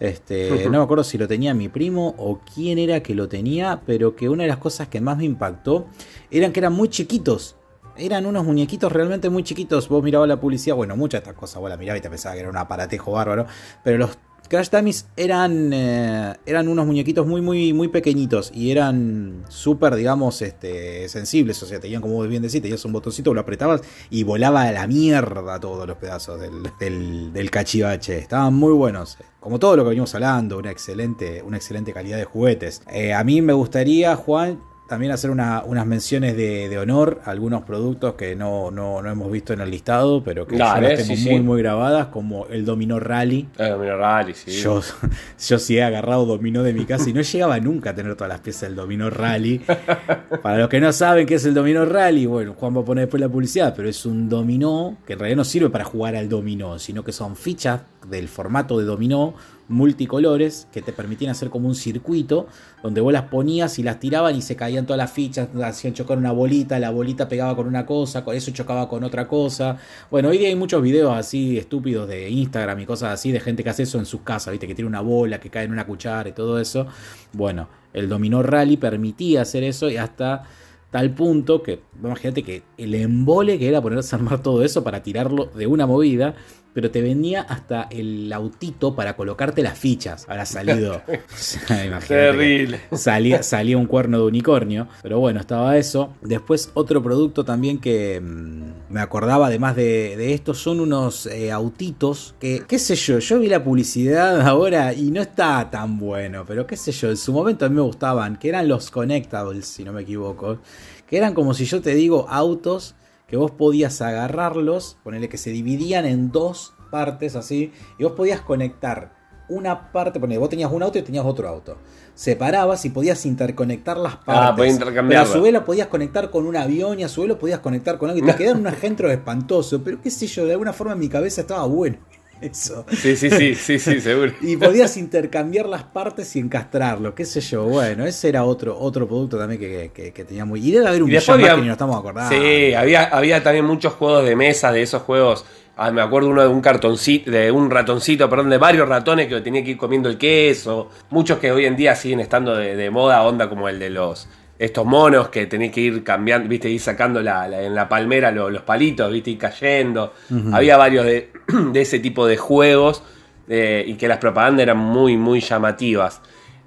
[0.00, 3.80] Este, no me acuerdo si lo tenía mi primo o quién era que lo tenía,
[3.86, 5.86] pero que una de las cosas que más me impactó
[6.30, 7.56] eran que eran muy chiquitos.
[7.96, 9.88] Eran unos muñequitos realmente muy chiquitos.
[9.88, 12.34] Vos mirabas la publicidad, bueno, muchas de estas cosas, vos la mirabas y te pensaba
[12.34, 13.46] que era un aparatejo bárbaro,
[13.84, 14.18] pero los
[14.48, 20.42] Crash Dummies eran, eh, eran unos muñequitos muy, muy, muy pequeñitos y eran súper, digamos,
[20.42, 21.62] este, sensibles.
[21.62, 23.80] O sea, tenían, como bien decís, tenías un botoncito, lo apretabas
[24.10, 28.18] y volaba a la mierda todos los pedazos del, cachivache.
[28.18, 29.16] Estaban muy buenos.
[29.40, 32.82] Como todo lo que venimos hablando, una excelente, una excelente calidad de juguetes.
[32.90, 38.14] Eh, a mí me gustaría, Juan, también hacer unas menciones de, honor a algunos productos
[38.14, 41.62] que no, no, hemos visto en el listado, pero que yo las tengo muy, muy
[41.62, 43.48] grabadas, como el Dominó Rally.
[43.56, 44.50] El Dominó Rally, sí.
[44.50, 44.82] Yo,
[45.48, 48.28] yo sí he agarrado Dominó de mi casa y no llegaba nunca a tener todas
[48.28, 49.62] las piezas del Dominó Rally.
[50.42, 53.04] Para los que no saben qué es el Dominó Rally, bueno, Juan va a poner
[53.04, 56.28] después la publicidad, pero es un dominó que en realidad no sirve para jugar al
[56.28, 59.34] dominó, sino que son fichas del formato de dominó
[59.68, 62.46] multicolores que te permitían hacer como un circuito
[62.82, 66.18] donde vos las ponías y las tiraban y se caían todas las fichas, hacían chocar
[66.18, 69.78] una bolita, la bolita pegaba con una cosa, con eso chocaba con otra cosa.
[70.10, 73.64] Bueno, hoy día hay muchos videos así estúpidos de Instagram y cosas así de gente
[73.64, 75.86] que hace eso en sus casas, viste, que tiene una bola, que cae en una
[75.86, 76.86] cuchara y todo eso.
[77.32, 80.44] Bueno, el dominó rally permitía hacer eso y hasta
[80.90, 85.02] tal punto que, imagínate que el embole que era ponerse a armar todo eso para
[85.02, 86.36] tirarlo de una movida,
[86.74, 90.26] pero te vendía hasta el autito para colocarte las fichas.
[90.28, 91.02] Habrá salido.
[92.08, 92.80] Terrible.
[92.92, 94.88] Salía, salía un cuerno de unicornio.
[95.00, 96.14] Pero bueno, estaba eso.
[96.20, 102.34] Después, otro producto también que mm, me acordaba, además de, esto, son unos eh, autitos
[102.40, 106.44] que, qué sé yo, yo vi la publicidad ahora y no está tan bueno.
[106.46, 109.66] Pero qué sé yo, en su momento a mí me gustaban, que eran los Connectables,
[109.66, 110.58] si no me equivoco.
[111.06, 112.96] Que eran como si yo te digo autos
[113.26, 118.40] que vos podías agarrarlos, ponerle que se dividían en dos partes así, y vos podías
[118.40, 119.12] conectar
[119.48, 121.76] una parte, ponele, vos tenías un auto y tenías otro auto.
[122.14, 124.80] Separabas y podías interconectar las ah, partes.
[124.80, 127.28] Ah, pero a su vez lo podías conectar con un avión y a su vez
[127.28, 128.24] lo podías conectar con algo.
[128.24, 131.08] Y te quedaron un agente espantoso, pero qué sé yo, de alguna forma en mi
[131.08, 131.98] cabeza estaba bueno.
[132.40, 132.84] Eso.
[132.90, 134.32] Sí, sí, sí, sí, sí, seguro.
[134.40, 137.64] y podías intercambiar las partes y encastrarlo, qué sé yo.
[137.64, 140.66] Bueno, ese era otro, otro producto también que, tenía muy.
[140.66, 142.34] Y debe haber un millón que ni nos estamos acordando.
[142.34, 145.44] Sí, había, había también muchos juegos de mesa de esos juegos.
[145.76, 149.40] Ah, me acuerdo uno de un cartoncito, de un ratoncito, perdón, de varios ratones que
[149.40, 150.90] tenía que ir comiendo el queso.
[151.10, 154.28] Muchos que hoy en día siguen estando de moda, onda como el de los
[154.64, 159.10] estos monos que tenés que ir cambiando, viste, ir sacando en la palmera los palitos,
[159.12, 160.14] viste, y cayendo.
[160.52, 161.30] Había varios de,
[161.74, 163.02] ese tipo de juegos
[163.48, 166.20] eh, y que las propagandas eran muy, muy llamativas.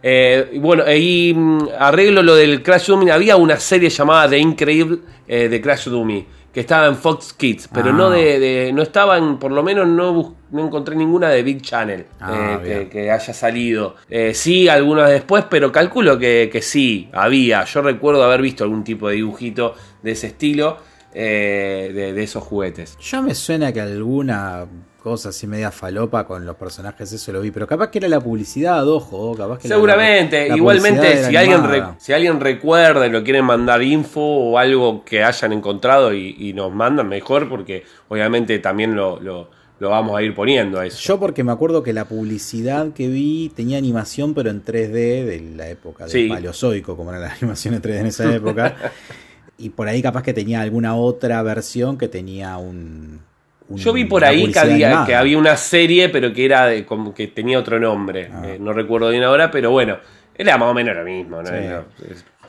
[0.04, 3.10] Eh, y bueno, ahí mm, arreglo lo del Crash Dummy.
[3.10, 7.70] Había una serie llamada The Incredible eh, de Crash Dummy que estaba en Fox Kids,
[7.72, 8.16] pero no ah.
[8.16, 12.60] de, no estaba en, por lo menos no, no encontré ninguna de Big Channel ah,
[12.64, 13.96] eh, que, haya salido.
[14.10, 17.64] Eh, sí, algunas después, pero calculo que, sí, había.
[17.66, 20.78] Yo recuerdo haber visto algún tipo de dibujito de ese estilo.
[21.20, 22.96] Eh, de, de, esos juguetes.
[23.00, 24.68] Ya me suena que alguna
[25.08, 28.20] cosa así media falopa con los personajes, eso lo vi, pero capaz que era la
[28.20, 31.62] publicidad, ojo, capaz que Seguramente, igualmente si alguien,
[31.98, 36.74] si alguien recuerda y lo quieren mandar info o algo que hayan encontrado y, nos
[36.74, 39.50] mandan mejor, porque obviamente también lo, lo,
[39.80, 41.00] vamos a ir poniendo a eso.
[41.00, 44.90] Yo porque me acuerdo que la publicidad que vi tenía animación pero en 3D
[45.26, 48.76] de la época del paleozoico, como era la animación en 3D en esa época.
[49.58, 53.22] y por ahí capaz que tenía alguna otra versión que tenía un
[53.70, 57.14] yo vi por ahí que había, que había una serie, pero que era de, como
[57.14, 58.30] que tenía otro nombre.
[58.32, 58.44] Ah.
[58.46, 59.98] Eh, no recuerdo bien ahora, pero bueno,
[60.36, 61.42] era más o menos lo mismo.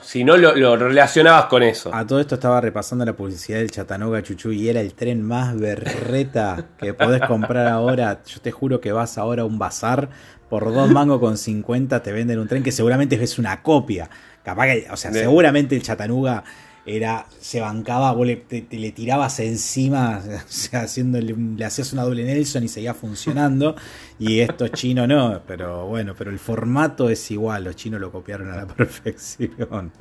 [0.01, 1.93] Si no lo, relacionabas con eso.
[1.93, 5.57] A todo esto estaba repasando la publicidad del Chattanooga Chuchu y era el tren más
[5.57, 8.21] berreta que podés comprar ahora.
[8.25, 10.09] Yo te juro que vas ahora a un bazar
[10.49, 14.09] por dos mangos con 50 te venden un tren que seguramente es una copia.
[14.43, 16.43] Capaz que, o sea, seguramente el Chattanooga
[16.85, 20.21] era, se bancaba, vos le, te, le tirabas encima,
[20.73, 23.75] haciéndole, le hacías una doble Nelson y seguía funcionando.
[24.17, 28.51] Y esto chino no, pero bueno, pero el formato es igual, los chinos lo copiaron
[28.51, 29.91] a la perfección.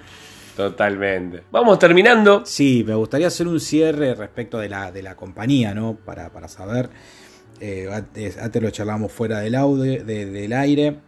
[0.57, 1.45] Totalmente.
[1.53, 2.43] Vamos terminando.
[2.45, 5.97] Sí, me gustaría hacer un cierre respecto de la, de la compañía, ¿no?
[5.97, 6.91] Para, para saber.
[7.61, 10.99] Eh, antes, lo charlamos fuera del audio, del aire.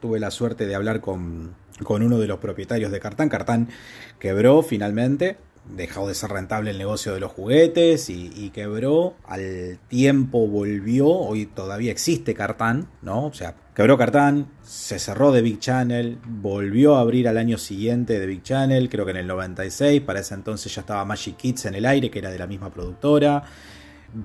[0.00, 1.54] Tuve la suerte de hablar con,
[1.84, 3.28] con uno de los propietarios de Cartán.
[3.28, 3.68] Cartán
[4.18, 5.36] quebró finalmente,
[5.76, 9.14] dejó de ser rentable el negocio de los juguetes y, quebró.
[9.26, 13.26] Al tiempo volvió, hoy todavía existe Cartán, ¿no?
[13.26, 18.18] O sea, quebró Cartán, se cerró de Big Channel, volvió a abrir al año siguiente
[18.18, 21.66] de Big Channel, creo que en el 96, para ese entonces ya estaba Magic Kids
[21.66, 23.44] en el aire, que era de la misma productora.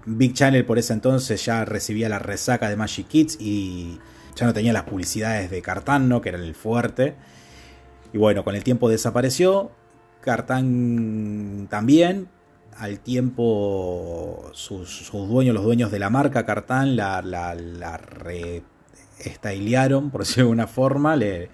[0.05, 3.99] Big Channel por ese entonces ya recibía la resaca de Magic Kids y
[4.35, 6.21] ya no tenía las publicidades de Cartán, ¿no?
[6.21, 7.15] Que era el fuerte.
[8.13, 9.71] Y bueno, con el tiempo desapareció.
[10.21, 12.29] Cartán también.
[12.77, 17.53] Al tiempo, sus, dueños, los dueños de la marca Cartán, la, la,
[20.09, 21.49] por decirlo de alguna forma, le,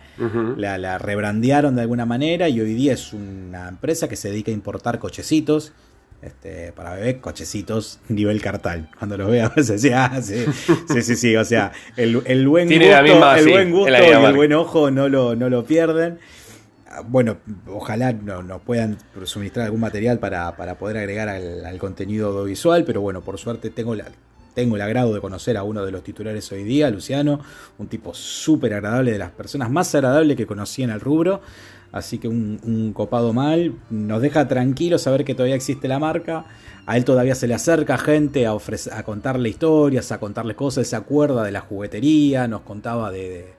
[0.55, 4.51] la, la rebrandearon de alguna manera y hoy día es una empresa que se dedica
[4.51, 5.73] a importar cochecitos.
[6.21, 8.89] Este, para bebé, cochecitos nivel cartal.
[8.97, 10.45] Cuando los veas, vas a decir, ah, sí,
[10.89, 11.35] sí, sí, sí.
[11.37, 14.91] O sea, el, el buen gusto, misma, el sí, buen gusto y el buen ojo
[14.91, 16.19] no lo, no lo pierden.
[17.07, 17.37] Bueno,
[17.67, 23.01] ojalá no- nos puedan suministrar algún material para, para poder agregar al, contenido audiovisual, pero
[23.01, 24.05] bueno, por suerte tengo la,
[24.55, 27.41] tengo el agrado de conocer a uno de los titulares hoy día, Luciano,
[27.77, 31.41] un tipo súper agradable, de las personas más agradables que conocí en el rubro.
[31.91, 36.45] Así que un, copado mal, nos deja tranquilos saber que todavía existe la marca.
[36.85, 40.87] A él todavía se le acerca gente a, ofrecer, a contarle historias, a contarle cosas,
[40.87, 43.53] se acuerda de la juguetería, nos contaba de-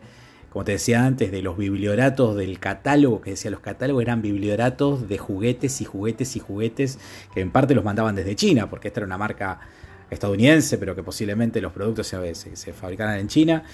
[0.50, 5.08] como te decía antes, de los biblioratos del catálogo, que decía los catálogos eran biblioratos
[5.08, 6.98] de juguetes y juguetes y juguetes,
[7.32, 9.60] que en parte los mandaban desde China, porque esta era una marca
[10.10, 13.64] estadounidense, pero que posiblemente los productos se, se- fabricaran en China,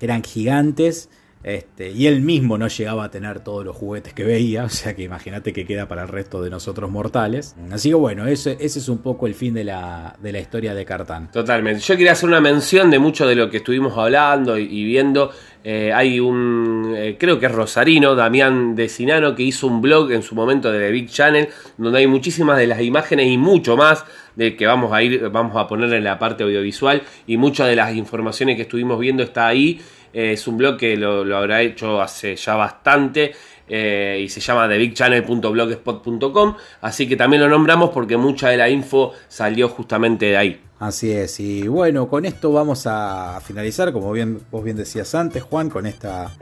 [0.00, 1.10] eran gigantes.
[1.44, 4.94] Este, y él mismo no llegaba a tener todos los juguetes que veía, o sea
[4.94, 7.56] que imagínate que queda para el resto de nosotros mortales.
[7.70, 10.84] Así que bueno, ese, es un poco el fin de la, de la historia de
[10.84, 11.30] Cartán.
[11.32, 11.80] Totalmente.
[11.80, 15.30] Yo quería hacer una mención de mucho de lo que estuvimos hablando y, y viendo.
[15.64, 20.10] Eh, hay un, eh, creo que es Rosarino, Damián de Sinano, que hizo un blog
[20.10, 23.76] en su momento de The Big Channel, donde hay muchísimas de las imágenes y mucho
[23.76, 27.68] más de que vamos a ir, vamos a poner en la parte audiovisual y muchas
[27.68, 29.80] de las informaciones que estuvimos viendo está ahí.
[30.12, 33.32] Eh, es un blog que lo, lo habrá hecho hace ya bastante.
[33.68, 39.12] eh, y se llama thebigchannel.blogspot.com así que también lo nombramos porque mucha de la info
[39.28, 40.60] salió justamente de ahí.
[40.80, 45.42] Así es, y bueno, con esto vamos a finalizar, como bien vos bien decías antes,
[45.42, 46.32] Juan, con esta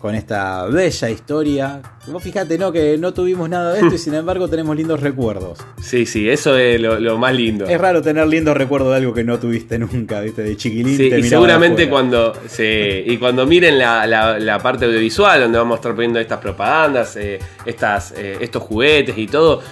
[0.00, 1.80] con esta bella historia.
[2.08, 2.70] Vos fíjate, ¿no?
[2.70, 5.58] Que no tuvimos nada de esto y sin embargo tenemos lindos recuerdos.
[5.82, 7.64] Sí, sí, eso es lo, lo más lindo.
[7.66, 10.42] Es raro tener lindos recuerdos de algo que no tuviste nunca, ¿viste?
[10.42, 10.96] De chiquilín.
[10.96, 12.62] Sí, te y seguramente cuando sí,
[13.06, 17.16] y cuando miren la, la- la parte audiovisual, donde vamos a estar poniendo estas propagandas,
[17.16, 19.62] eh, estas, eh, estos juguetes y todo,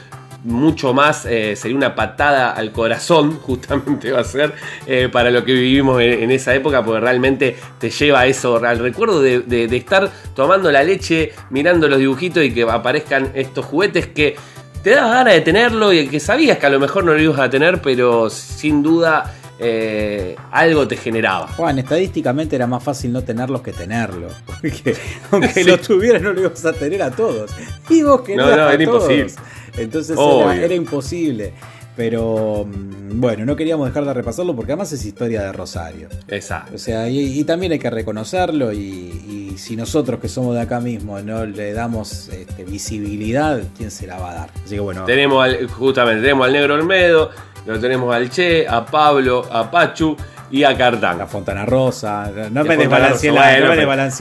[0.44, 4.52] mucho más eh, sería una patada al corazón, justamente va a ser,
[4.86, 9.20] eh, para lo que vivimos en, esa época, porque realmente te lleva eso, al recuerdo
[9.20, 14.36] de- de estar tomando la leche, mirando los dibujitos y que aparezcan estos juguetes que
[14.82, 17.38] te das ganas de tenerlo y que sabías que a lo mejor no lo ibas
[17.40, 21.46] a tener, pero sin duda eh, algo te generaba.
[21.48, 24.32] Juan, estadísticamente era más fácil no tenerlos que tenerlos.
[24.46, 24.96] Porque
[25.30, 27.50] aunque los tuvieras, no los ibas a tener a todos.
[27.88, 29.10] Y vos que No, no, a era todos.
[29.10, 29.32] imposible.
[29.76, 31.52] Entonces era, era imposible.
[31.96, 36.08] Pero mm, bueno, no queríamos dejar de repasarlo porque además es historia de Rosario.
[36.26, 36.74] Exacto.
[36.74, 40.62] O sea, y, y también hay que reconocerlo y, y si nosotros que somos de
[40.62, 44.50] acá mismo no le damos este, visibilidad, ¿quién se la va a dar?
[44.64, 47.30] Así que bueno, Tenemos al, justamente, tenemos al Negro Olmedo,
[47.66, 50.16] lo tenemos al Che, a Pablo, a Pachu
[50.50, 51.26] y a la Cartán.
[51.28, 53.76] Fontana Rosa, no La me Fontana desbalanceé Rosa, la, no me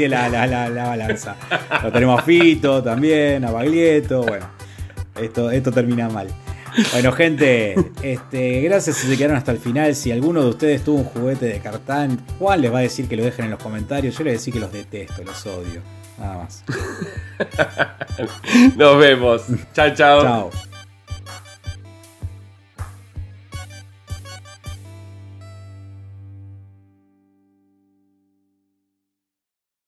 [0.09, 1.35] la, la- la- la balanza.
[1.83, 4.47] Lo tenemos a Fito también, a Baglietto, bueno,
[5.19, 6.27] esto, esto termina mal.
[6.91, 9.93] Bueno, gente, este, gracias si se quedaron hasta el final.
[9.95, 13.15] Si alguno de ustedes tuvo un juguete de cartán, Juan les va a decir que
[13.15, 14.17] lo dejen en los comentarios.
[14.17, 15.81] Yo les voy a decir que los detesto, los odio.
[16.17, 16.63] Nada más.
[18.75, 19.43] Nos vemos.
[19.73, 20.21] Chao, chao.
[20.23, 20.72] Chao.